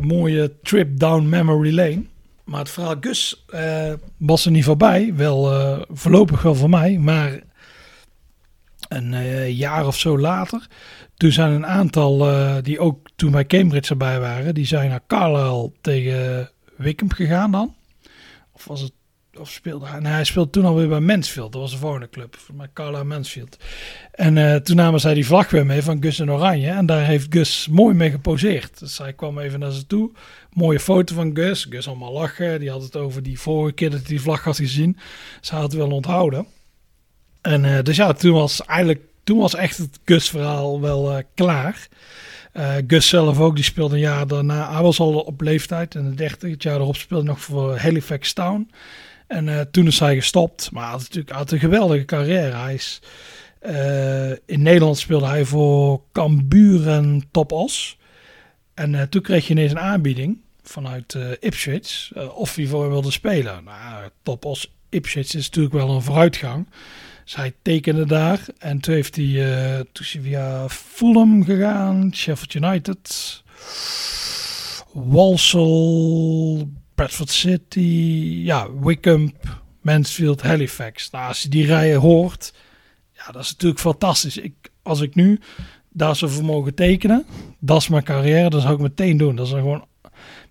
mooie 0.00 0.52
trip 0.62 0.98
down 0.98 1.28
memory 1.28 1.74
lane. 1.74 2.04
Maar 2.44 2.60
het 2.60 2.70
verhaal 2.70 2.96
Gus 3.00 3.44
was 4.16 4.44
er 4.44 4.50
niet 4.50 4.64
voorbij. 4.64 5.14
Wel 5.14 5.86
voorlopig 5.88 6.42
wel 6.42 6.54
voor 6.54 6.70
mij, 6.70 6.98
maar 6.98 7.40
een 8.88 9.14
jaar 9.54 9.86
of 9.86 9.98
zo 9.98 10.18
later... 10.18 10.66
Toen 11.16 11.32
zijn 11.32 11.52
een 11.52 11.66
aantal 11.66 12.26
die 12.62 12.80
ook 12.80 13.08
toen 13.16 13.30
bij 13.30 13.46
Cambridge 13.46 13.90
erbij 13.90 14.20
waren, 14.20 14.54
die 14.54 14.66
zijn 14.66 14.88
naar 14.90 15.00
Carlisle 15.06 15.72
tegen 15.80 16.50
Wickham 16.76 17.12
gegaan 17.12 17.50
dan? 17.50 17.74
Of 18.52 18.64
was 18.64 18.80
het 18.80 18.92
of 19.38 19.50
speelde 19.50 19.86
hij? 19.86 20.00
Nee, 20.00 20.12
hij 20.12 20.24
speelde 20.24 20.50
toen 20.50 20.64
alweer 20.64 20.88
bij 20.88 21.00
Mansfield. 21.00 21.52
Dat 21.52 21.60
was 21.60 21.72
een 21.72 21.78
volgende 21.78 22.08
club. 22.08 22.36
Mij 22.52 22.68
Carla 22.72 23.02
Mansfield. 23.02 23.56
En 24.12 24.36
uh, 24.36 24.54
toen 24.54 24.76
namen 24.76 25.00
zij 25.00 25.14
die 25.14 25.26
vlag 25.26 25.50
weer 25.50 25.66
mee 25.66 25.82
van 25.82 26.02
Gus 26.02 26.18
en 26.18 26.30
Oranje. 26.30 26.70
En 26.70 26.86
daar 26.86 27.04
heeft 27.04 27.26
Gus 27.30 27.68
mooi 27.70 27.94
mee 27.94 28.10
geposeerd. 28.10 28.78
Dus 28.78 28.98
hij 28.98 29.12
kwam 29.12 29.38
even 29.38 29.58
naar 29.58 29.70
ze 29.70 29.86
toe. 29.86 30.10
Mooie 30.52 30.80
foto 30.80 31.14
van 31.14 31.30
Gus. 31.36 31.66
Gus 31.70 31.88
allemaal 31.88 32.12
lachen. 32.12 32.60
Die 32.60 32.70
had 32.70 32.82
het 32.82 32.96
over 32.96 33.22
die 33.22 33.40
vorige 33.40 33.74
keer 33.74 33.90
dat 33.90 33.98
hij 33.98 34.08
die 34.08 34.20
vlag 34.20 34.44
had 34.44 34.56
gezien. 34.56 34.96
Ze 35.40 35.54
had 35.54 35.62
het 35.62 35.72
wel 35.72 35.90
onthouden. 35.90 36.46
En 37.40 37.64
uh, 37.64 37.78
dus 37.82 37.96
ja, 37.96 38.12
toen 38.12 38.32
was 38.32 38.64
eigenlijk... 38.64 39.00
Toen 39.24 39.38
was 39.38 39.54
echt 39.54 39.76
het 39.76 39.98
Gus-verhaal 40.04 40.80
wel 40.80 41.12
uh, 41.12 41.18
klaar. 41.34 41.88
Gus 42.86 43.08
zelf 43.08 43.40
ook, 43.40 43.54
die 43.54 43.64
speelde 43.64 43.94
een 43.94 44.00
jaar 44.00 44.26
daarna. 44.26 44.72
Hij 44.72 44.82
was 44.82 45.00
al 45.00 45.18
op 45.18 45.40
leeftijd, 45.40 45.94
in 45.94 46.10
de 46.10 46.14
30. 46.14 46.50
Het 46.50 46.62
jaar 46.62 46.80
erop 46.80 46.96
speelde 46.96 47.24
nog 47.24 47.40
voor 47.40 47.78
Halifax 47.78 48.32
Town. 48.32 48.70
En 49.28 49.46
uh, 49.46 49.60
toen 49.60 49.86
is 49.86 49.98
hij 49.98 50.14
gestopt. 50.14 50.70
Maar 50.70 50.82
hij 50.82 50.92
had 50.92 51.00
natuurlijk 51.00 51.30
had 51.30 51.50
een 51.50 51.58
geweldige 51.58 52.04
carrière. 52.04 52.56
Hij 52.56 52.74
is, 52.74 53.00
uh, 53.66 54.30
in 54.30 54.62
Nederland 54.62 54.98
speelde 54.98 55.26
hij 55.26 55.44
voor 55.44 56.02
Cambuur 56.12 56.88
en 56.88 57.22
Top 57.30 57.52
Os. 57.52 57.98
En 58.74 59.08
toen 59.08 59.22
kreeg 59.22 59.46
je 59.46 59.52
ineens 59.52 59.70
een 59.70 59.78
aanbieding 59.78 60.38
vanuit 60.62 61.18
Ipswich. 61.40 62.12
of 62.34 62.54
hij 62.54 62.66
voor 62.66 62.88
wilde 62.88 63.10
spelen. 63.10 63.64
Nou, 63.64 64.10
Ipswich 64.88 65.34
is 65.34 65.44
natuurlijk 65.46 65.74
wel 65.74 65.90
een 65.90 66.02
vooruitgang. 66.02 66.68
Zij 67.24 67.54
tekende 67.62 68.06
daar. 68.06 68.40
En 68.58 68.80
toen 68.80 68.94
heeft 68.94 69.16
hij, 69.16 69.34
toen 69.92 70.04
is 70.04 70.12
hij 70.12 70.22
via 70.22 70.68
Fulham 70.68 71.44
gegaan, 71.44 72.10
Sheffield 72.14 72.54
United, 72.54 73.42
Walsall, 74.92 76.66
Bradford 76.98 77.30
City, 77.30 78.40
ja, 78.44 78.66
Wickham, 78.80 79.32
Mansfield, 79.80 80.42
Halifax. 80.42 81.10
Nou, 81.10 81.28
als 81.28 81.42
je 81.42 81.48
die 81.48 81.66
rijen 81.66 82.00
hoort, 82.00 82.54
ja, 83.12 83.32
dat 83.32 83.42
is 83.42 83.50
natuurlijk 83.50 83.80
fantastisch. 83.80 84.36
Ik, 84.36 84.54
als 84.82 85.00
ik 85.00 85.14
nu 85.14 85.40
daar 85.88 86.16
zou 86.16 86.30
voor 86.30 86.44
mogen 86.44 86.74
tekenen, 86.74 87.26
dat 87.58 87.80
is 87.80 87.88
mijn 87.88 88.02
carrière, 88.02 88.50
dat 88.50 88.62
zou 88.62 88.74
ik 88.74 88.80
meteen 88.80 89.16
doen. 89.16 89.36
Dat 89.36 89.46
is 89.46 89.52
gewoon, 89.52 89.84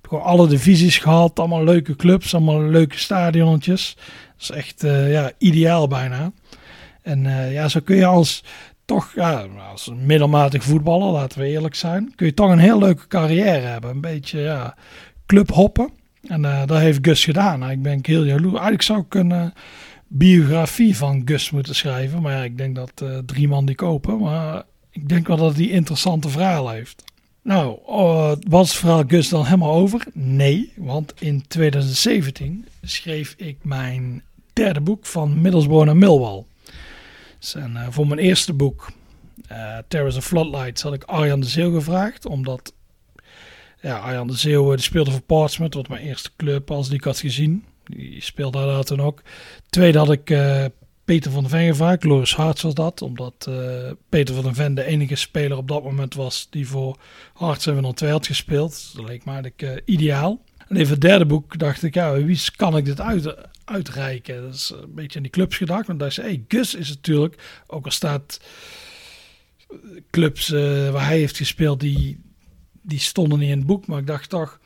gewoon 0.02 0.24
alle 0.24 0.48
divisies 0.48 0.98
gehad, 0.98 1.40
allemaal 1.40 1.64
leuke 1.64 1.96
clubs, 1.96 2.34
allemaal 2.34 2.62
leuke 2.62 2.98
stadionnetjes. 2.98 3.96
Dat 4.38 4.50
is 4.50 4.52
echt 4.52 4.84
uh, 4.84 5.12
ja, 5.12 5.32
ideaal 5.38 5.88
bijna. 5.88 6.32
En 7.02 7.24
uh, 7.26 7.54
ja, 7.54 7.68
zo 7.68 7.80
kun 7.80 7.96
je 7.96 8.06
als 8.06 8.44
toch, 8.86 9.12
ja, 9.16 9.46
als 9.72 9.88
een 9.88 10.06
middelmatig 10.06 10.64
voetballer, 10.64 11.12
laten 11.12 11.40
we 11.40 11.48
eerlijk 11.48 11.76
zijn, 11.76 12.14
kun 12.16 12.26
je 12.26 12.34
toch 12.34 12.50
een 12.50 12.60
heel 12.60 12.80
leuke 12.80 13.08
carrière 13.08 13.68
hebben. 13.68 13.90
Een 13.90 14.02
beetje 14.02 14.40
ja, 14.40 14.76
clubhoppen. 15.26 15.97
En 16.28 16.44
uh, 16.44 16.66
dat 16.66 16.80
heeft 16.80 17.00
Gus 17.02 17.24
gedaan. 17.24 17.60
Nou, 17.60 17.72
ik 17.72 17.82
ben 17.82 18.00
heel 18.02 18.24
jaloers. 18.24 18.54
Eigenlijk 18.54 18.82
zou 18.82 19.00
ik 19.00 19.14
een 19.14 19.54
biografie 20.08 20.98
van 20.98 21.22
Gus 21.26 21.52
moeten 21.52 21.76
schrijven. 21.76 22.22
Maar 22.22 22.44
ik 22.44 22.58
denk 22.58 22.76
dat 22.76 23.04
drie 23.26 23.48
man 23.48 23.66
die 23.66 23.76
kopen. 23.76 24.20
Maar 24.20 24.64
ik 24.92 25.10
denk 25.10 25.28
wel 25.28 25.38
dat 25.38 25.56
hij 25.56 25.68
interessante 25.68 26.30
verhalen 26.30 26.74
heeft. 26.74 27.04
Nou, 27.42 27.80
was 28.48 28.70
het 28.70 28.78
verhaal 28.78 29.04
Gus 29.08 29.30
dan 29.30 29.46
helemaal 29.46 29.74
over? 29.74 30.04
Nee, 30.14 30.74
want 30.76 31.14
in 31.20 31.48
2017 31.48 32.68
schreef 32.82 33.34
ik 33.38 33.58
mijn 33.62 34.24
derde 34.54 34.82
boek 34.82 35.06
van 35.06 35.42
Middlesbrough 35.42 35.86
naar 35.86 35.98
Millwall. 35.98 36.44
Voor 37.90 38.08
mijn 38.08 38.20
eerste 38.20 38.54
boek 38.54 38.92
Terrors 39.88 40.16
of 40.16 40.26
Floodlights 40.26 40.82
had 40.82 40.94
ik 40.94 41.04
Arjan 41.04 41.40
de 41.40 41.48
Zeeuw 41.48 41.74
gevraagd. 41.74 42.26
Omdat 42.26 42.74
ja, 43.82 43.98
Arjan 43.98 44.28
de 44.28 44.34
Zeeuw 44.34 44.70
die 44.70 44.82
speelde 44.82 45.12
voor 45.12 45.22
Portsmouth. 45.22 45.74
Wat 45.74 45.88
mijn 45.88 46.02
eerste 46.02 46.30
club 46.38 46.72
als 46.72 46.88
die 46.88 46.98
ik 46.98 47.04
had 47.04 47.20
gezien. 47.20 47.66
Die 47.84 48.22
speelde 48.22 48.66
daar 48.66 48.84
toen 48.84 49.02
ook. 49.02 49.22
Tweede 49.70 49.98
had 49.98 50.12
ik 50.12 50.30
uh, 50.30 50.66
Peter 51.06 51.32
van 51.32 51.42
der 51.42 51.52
Ven 51.52 51.68
gevraagd. 51.68 52.04
Loris 52.04 52.36
Harts 52.36 52.62
was 52.62 52.74
dat. 52.74 53.02
Omdat 53.02 53.46
uh, 53.50 53.92
Peter 54.10 54.36
van 54.36 54.44
der 54.44 54.54
Ven 54.54 54.76
de 54.76 54.84
enige 54.84 55.16
speler 55.16 55.58
op 55.58 55.68
dat 55.68 55.84
moment 55.84 56.14
was 56.14 56.48
die 56.50 56.68
voor 56.68 56.98
Harts 57.34 57.68
en 57.68 57.94
2 57.96 58.12
had 58.12 58.28
gespeeld. 58.28 58.92
Dat 58.96 59.08
leek 59.08 59.26
me 59.26 59.32
eigenlijk 59.32 59.82
ideaal. 59.86 60.42
En 60.68 60.76
even 60.76 60.92
het 60.92 61.02
derde 61.02 61.26
boek 61.26 61.60
dacht 61.60 61.84
ik, 61.84 61.94
ja, 61.94 62.14
wie 62.24 62.40
kan 62.56 62.78
ik 62.78 62.86
dit 62.86 63.02
uit, 63.02 63.36
uitreiken? 63.66 64.42
Dat 64.42 64.54
is 64.54 64.74
een 64.82 64.94
beetje 64.94 65.18
aan 65.18 65.24
die 65.24 65.32
clubs 65.32 65.58
gedacht. 65.58 65.88
Want 65.88 66.00
daar 66.00 66.12
zei, 66.12 66.28
hey, 66.28 66.44
Gus 66.48 66.76
is 66.76 66.90
natuurlijk, 66.90 67.64
ook 67.68 67.86
al 67.86 67.92
staat 67.92 68.42
clubs 70.12 70.50
waar 70.92 71.06
hij 71.06 71.18
heeft 71.18 71.38
gespeeld, 71.38 71.80
die, 71.80 72.20
die 72.88 73.00
stonden 73.00 73.40
niet 73.40 73.50
in 73.50 73.58
het 73.58 73.68
boek. 73.68 73.88
Maar 73.88 74.00
ik 74.00 74.08
dacht 74.08 74.30
toch, 74.30 74.60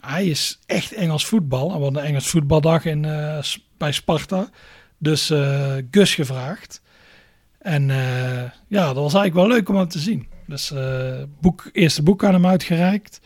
hij 0.00 0.26
is 0.26 0.58
echt 0.66 0.92
Engels 0.92 1.26
voetbal. 1.26 1.70
En 1.70 1.76
we 1.76 1.82
hadden 1.82 2.02
een 2.02 2.08
Engels 2.08 2.28
voetbaldag 2.28 2.84
in, 2.84 3.04
uh, 3.04 3.38
bij 3.76 3.92
Sparta. 3.92 4.50
Dus 4.98 5.30
uh, 5.30 5.74
Gus 5.90 6.14
gevraagd. 6.14 6.82
En 7.58 7.86
ja, 8.68 8.86
dat 8.86 8.94
was 8.94 9.14
eigenlijk 9.14 9.34
wel 9.34 9.48
leuk 9.48 9.68
om 9.68 9.76
hem 9.76 9.88
te 9.88 9.98
zien. 9.98 10.28
Dus 10.46 10.72
boek, 11.40 11.70
eerste 11.72 12.02
boek 12.02 12.24
aan 12.24 12.32
hem 12.32 12.46
uitgereikt. 12.46 13.20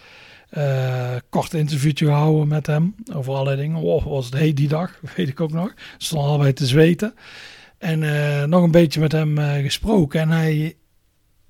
kort 1.29 1.55
interviewtje 1.55 2.07
gehouden 2.07 2.49
met 2.49 2.67
hem 2.67 2.95
over 3.13 3.33
allerlei 3.33 3.57
dingen. 3.57 3.81
Oh, 3.81 4.05
was 4.05 4.25
het 4.25 4.35
heet 4.35 4.57
die 4.57 4.69
dag, 4.69 5.01
weet 5.17 5.29
ik 5.29 5.41
ook 5.41 5.53
nog. 5.53 5.75
Stonden 5.99 6.29
allebei 6.29 6.53
te 6.53 6.67
zweten. 6.67 7.15
En 7.79 7.99
nog 8.49 8.63
een 8.63 8.71
beetje 8.71 9.01
met 9.01 9.13
hem 9.13 9.39
gesproken. 9.39 10.21
En 10.21 10.29
hij 10.29 10.77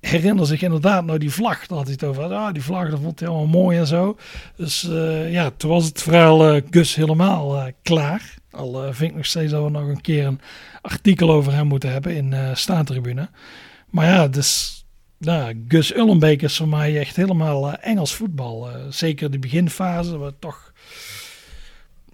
herinner 0.01 0.45
zich 0.45 0.61
inderdaad 0.61 1.05
nou 1.05 1.19
die 1.19 1.31
vlag. 1.31 1.67
Daar 1.67 1.77
had 1.77 1.87
hij 1.87 1.95
het 1.99 2.03
over. 2.03 2.23
Ah, 2.23 2.53
die 2.53 2.63
vlag, 2.63 2.89
dat 2.89 2.99
vond 2.99 3.19
hij 3.19 3.29
helemaal 3.29 3.61
mooi 3.61 3.77
en 3.77 3.87
zo. 3.87 4.17
Dus 4.55 4.83
uh, 4.83 5.31
ja, 5.31 5.51
toen 5.57 5.69
was 5.69 5.85
het 5.85 6.01
verhaal 6.01 6.55
uh, 6.55 6.61
Gus 6.69 6.95
helemaal 6.95 7.55
uh, 7.55 7.65
klaar. 7.81 8.33
Al 8.51 8.93
vind 8.93 9.11
ik 9.11 9.15
nog 9.15 9.25
steeds 9.25 9.51
dat 9.51 9.63
we 9.63 9.69
nog 9.69 9.87
een 9.87 10.01
keer 10.01 10.25
een 10.25 10.41
artikel 10.81 11.31
over 11.31 11.53
hem 11.53 11.67
moeten 11.67 11.91
hebben 11.91 12.15
in 12.15 12.31
uh, 12.31 12.55
Staantribune. 12.55 13.29
Maar 13.89 14.05
ja, 14.05 14.27
dus... 14.27 14.79
Nou, 15.17 15.65
Gus 15.67 15.95
Ullenbeek 15.95 16.41
is 16.41 16.57
voor 16.57 16.67
mij 16.67 16.99
echt 16.99 17.15
helemaal 17.15 17.73
Engels 17.73 18.13
voetbal. 18.13 18.69
zeker 18.89 19.31
de 19.31 19.39
beginfase, 19.39 20.17
waar 20.17 20.31
toch 20.39 20.73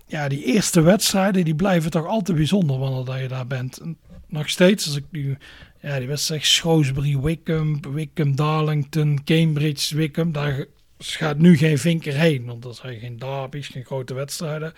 ja, 0.07 0.27
die 0.27 0.43
eerste 0.43 0.81
wedstrijden 0.81 1.45
die 1.45 1.55
blijven 1.55 1.91
toch 1.91 2.05
altijd 2.05 2.37
bijzonder 2.37 2.77
wanneer 2.77 3.21
je 3.21 3.27
daar 3.27 3.47
bent. 3.47 3.81
nog 4.27 4.49
steeds, 4.49 4.85
als 4.85 4.95
ik 4.95 5.05
nu 5.11 5.37
ja, 5.81 5.99
die 5.99 6.07
wedstrijd 6.07 6.43
Shrewsbury, 6.43 7.19
Wickham, 7.19 7.81
Wickham, 7.93 8.35
Darlington, 8.35 9.23
Cambridge, 9.23 9.95
Wickham. 9.95 10.31
Daar 10.31 10.65
gaat 10.97 11.37
nu 11.37 11.57
geen 11.57 11.77
vinker 11.77 12.13
heen, 12.13 12.45
want 12.45 12.65
er 12.65 12.73
zijn 12.73 12.99
geen 12.99 13.17
derbies, 13.17 13.67
geen 13.67 13.85
grote 13.85 14.13
wedstrijden. 14.13 14.73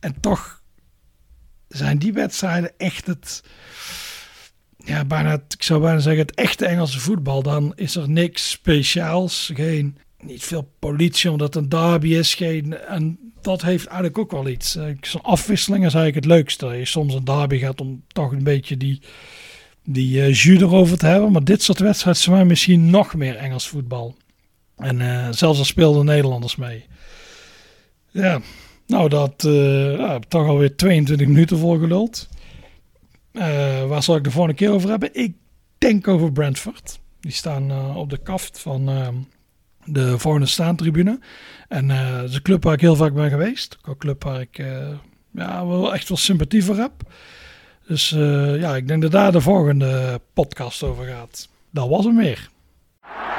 En 0.00 0.20
toch 0.20 0.62
zijn 1.68 1.98
die 1.98 2.12
wedstrijden 2.12 2.72
echt 2.76 3.06
het, 3.06 3.42
ja, 4.76 5.04
bijna, 5.04 5.32
ik 5.32 5.62
zou 5.62 5.80
bijna 5.80 5.98
zeggen, 5.98 6.26
het 6.26 6.34
echte 6.34 6.66
Engelse 6.66 7.00
voetbal. 7.00 7.42
Dan 7.42 7.72
is 7.76 7.96
er 7.96 8.10
niks 8.10 8.50
speciaals, 8.50 9.50
geen, 9.54 9.98
niet 10.18 10.44
veel 10.44 10.72
politie, 10.78 11.30
omdat 11.30 11.54
het 11.54 11.62
een 11.62 11.68
derby 11.68 12.08
is. 12.08 12.34
Geen, 12.34 12.78
en 12.78 13.32
dat 13.40 13.62
heeft 13.62 13.86
eigenlijk 13.86 14.18
ook 14.18 14.30
wel 14.30 14.48
iets. 14.48 14.78
Afwisseling 15.22 15.86
is 15.86 15.94
eigenlijk 15.94 16.26
het 16.26 16.34
leukste. 16.34 16.66
Je 16.66 16.84
soms 16.84 17.14
een 17.14 17.24
derby 17.24 17.58
gaat 17.58 17.80
om 17.80 18.04
toch 18.06 18.32
een 18.32 18.44
beetje 18.44 18.76
die 18.76 19.00
die 19.84 20.16
uh, 20.18 20.34
jus 20.34 20.60
erover 20.60 20.98
te 20.98 21.06
hebben. 21.06 21.32
Maar 21.32 21.44
dit 21.44 21.62
soort 21.62 21.78
wedstrijden 21.78 22.22
zijn 22.22 22.46
misschien 22.46 22.90
nog 22.90 23.14
meer 23.14 23.36
Engels 23.36 23.68
voetbal. 23.68 24.16
En 24.76 25.00
uh, 25.00 25.28
zelfs 25.30 25.58
al 25.58 25.64
speelden 25.64 26.04
Nederlanders 26.04 26.56
mee. 26.56 26.84
Ja, 28.10 28.40
nou 28.86 29.08
dat 29.08 29.44
uh, 29.46 29.98
ja, 29.98 30.18
toch 30.28 30.46
alweer 30.46 30.76
22 30.76 31.26
minuten 31.26 31.58
volgeluld. 31.58 32.28
Uh, 33.32 33.42
waar 33.86 34.02
zal 34.02 34.16
ik 34.16 34.24
de 34.24 34.30
volgende 34.30 34.56
keer 34.56 34.70
over 34.70 34.88
hebben? 34.88 35.08
Ik 35.12 35.34
denk 35.78 36.08
over 36.08 36.32
Brentford. 36.32 37.00
Die 37.20 37.32
staan 37.32 37.96
op 37.96 38.10
de 38.10 38.22
kaft 38.22 38.58
van 38.58 38.86
de 39.84 40.18
volgende 40.18 40.46
staantribune. 40.46 41.18
En 41.68 41.88
dat 41.88 42.28
is 42.28 42.34
een 42.34 42.42
club 42.42 42.64
waar 42.64 42.74
ik 42.74 42.80
heel 42.80 42.96
vaak 42.96 43.14
ben 43.14 43.30
geweest. 43.30 43.78
Ook 43.80 43.88
een 43.88 43.96
club 43.96 44.24
waar 44.24 44.40
ik 44.40 44.56
ja, 45.30 45.66
wel 45.66 45.94
echt 45.94 46.08
wel 46.08 46.18
sympathie 46.18 46.64
voor 46.64 46.76
heb. 46.76 46.92
Dus 47.86 48.10
uh, 48.10 48.60
ja, 48.60 48.76
ik 48.76 48.88
denk 48.88 49.02
dat 49.02 49.10
daar 49.10 49.32
de 49.32 49.40
volgende 49.40 50.20
podcast 50.32 50.82
over 50.82 51.06
gaat. 51.06 51.48
Dat 51.70 51.88
was 51.88 52.04
hem 52.04 52.16
weer. 52.16 52.50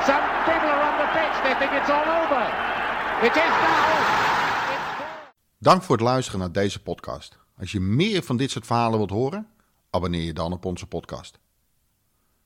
Some 0.05 0.21
people 0.45 0.69
are 0.69 0.91
on 0.91 0.97
the 0.97 1.09
pitch. 1.13 1.41
They 1.41 1.55
think 1.59 1.71
it's 1.81 1.89
all 1.89 2.23
over. 2.23 2.45
It 3.25 3.35
is 3.35 3.43
now. 3.43 3.85
Dank 5.59 5.83
voor 5.83 5.95
het 5.95 6.05
luisteren 6.05 6.39
naar 6.39 6.51
deze 6.51 6.81
podcast. 6.81 7.37
Als 7.59 7.71
je 7.71 7.79
meer 7.79 8.23
van 8.23 8.37
dit 8.37 8.51
soort 8.51 8.65
verhalen 8.65 8.97
wilt 8.97 9.09
horen, 9.09 9.47
abonneer 9.89 10.23
je 10.23 10.33
dan 10.33 10.53
op 10.53 10.65
onze 10.65 10.87
podcast. 10.87 11.39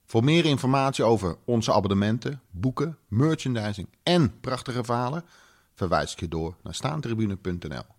Voor 0.05 0.23
meer 0.23 0.45
informatie 0.45 1.03
over 1.03 1.37
onze 1.45 1.73
abonnementen, 1.73 2.41
boeken, 2.49 2.97
merchandising 3.07 3.87
en 4.03 4.39
prachtige 4.39 4.83
verhalen, 4.83 5.25
verwijs 5.75 6.11
ik 6.11 6.19
je 6.19 6.27
door 6.27 6.55
naar 6.63 6.73
staantribune.nl. 6.73 7.98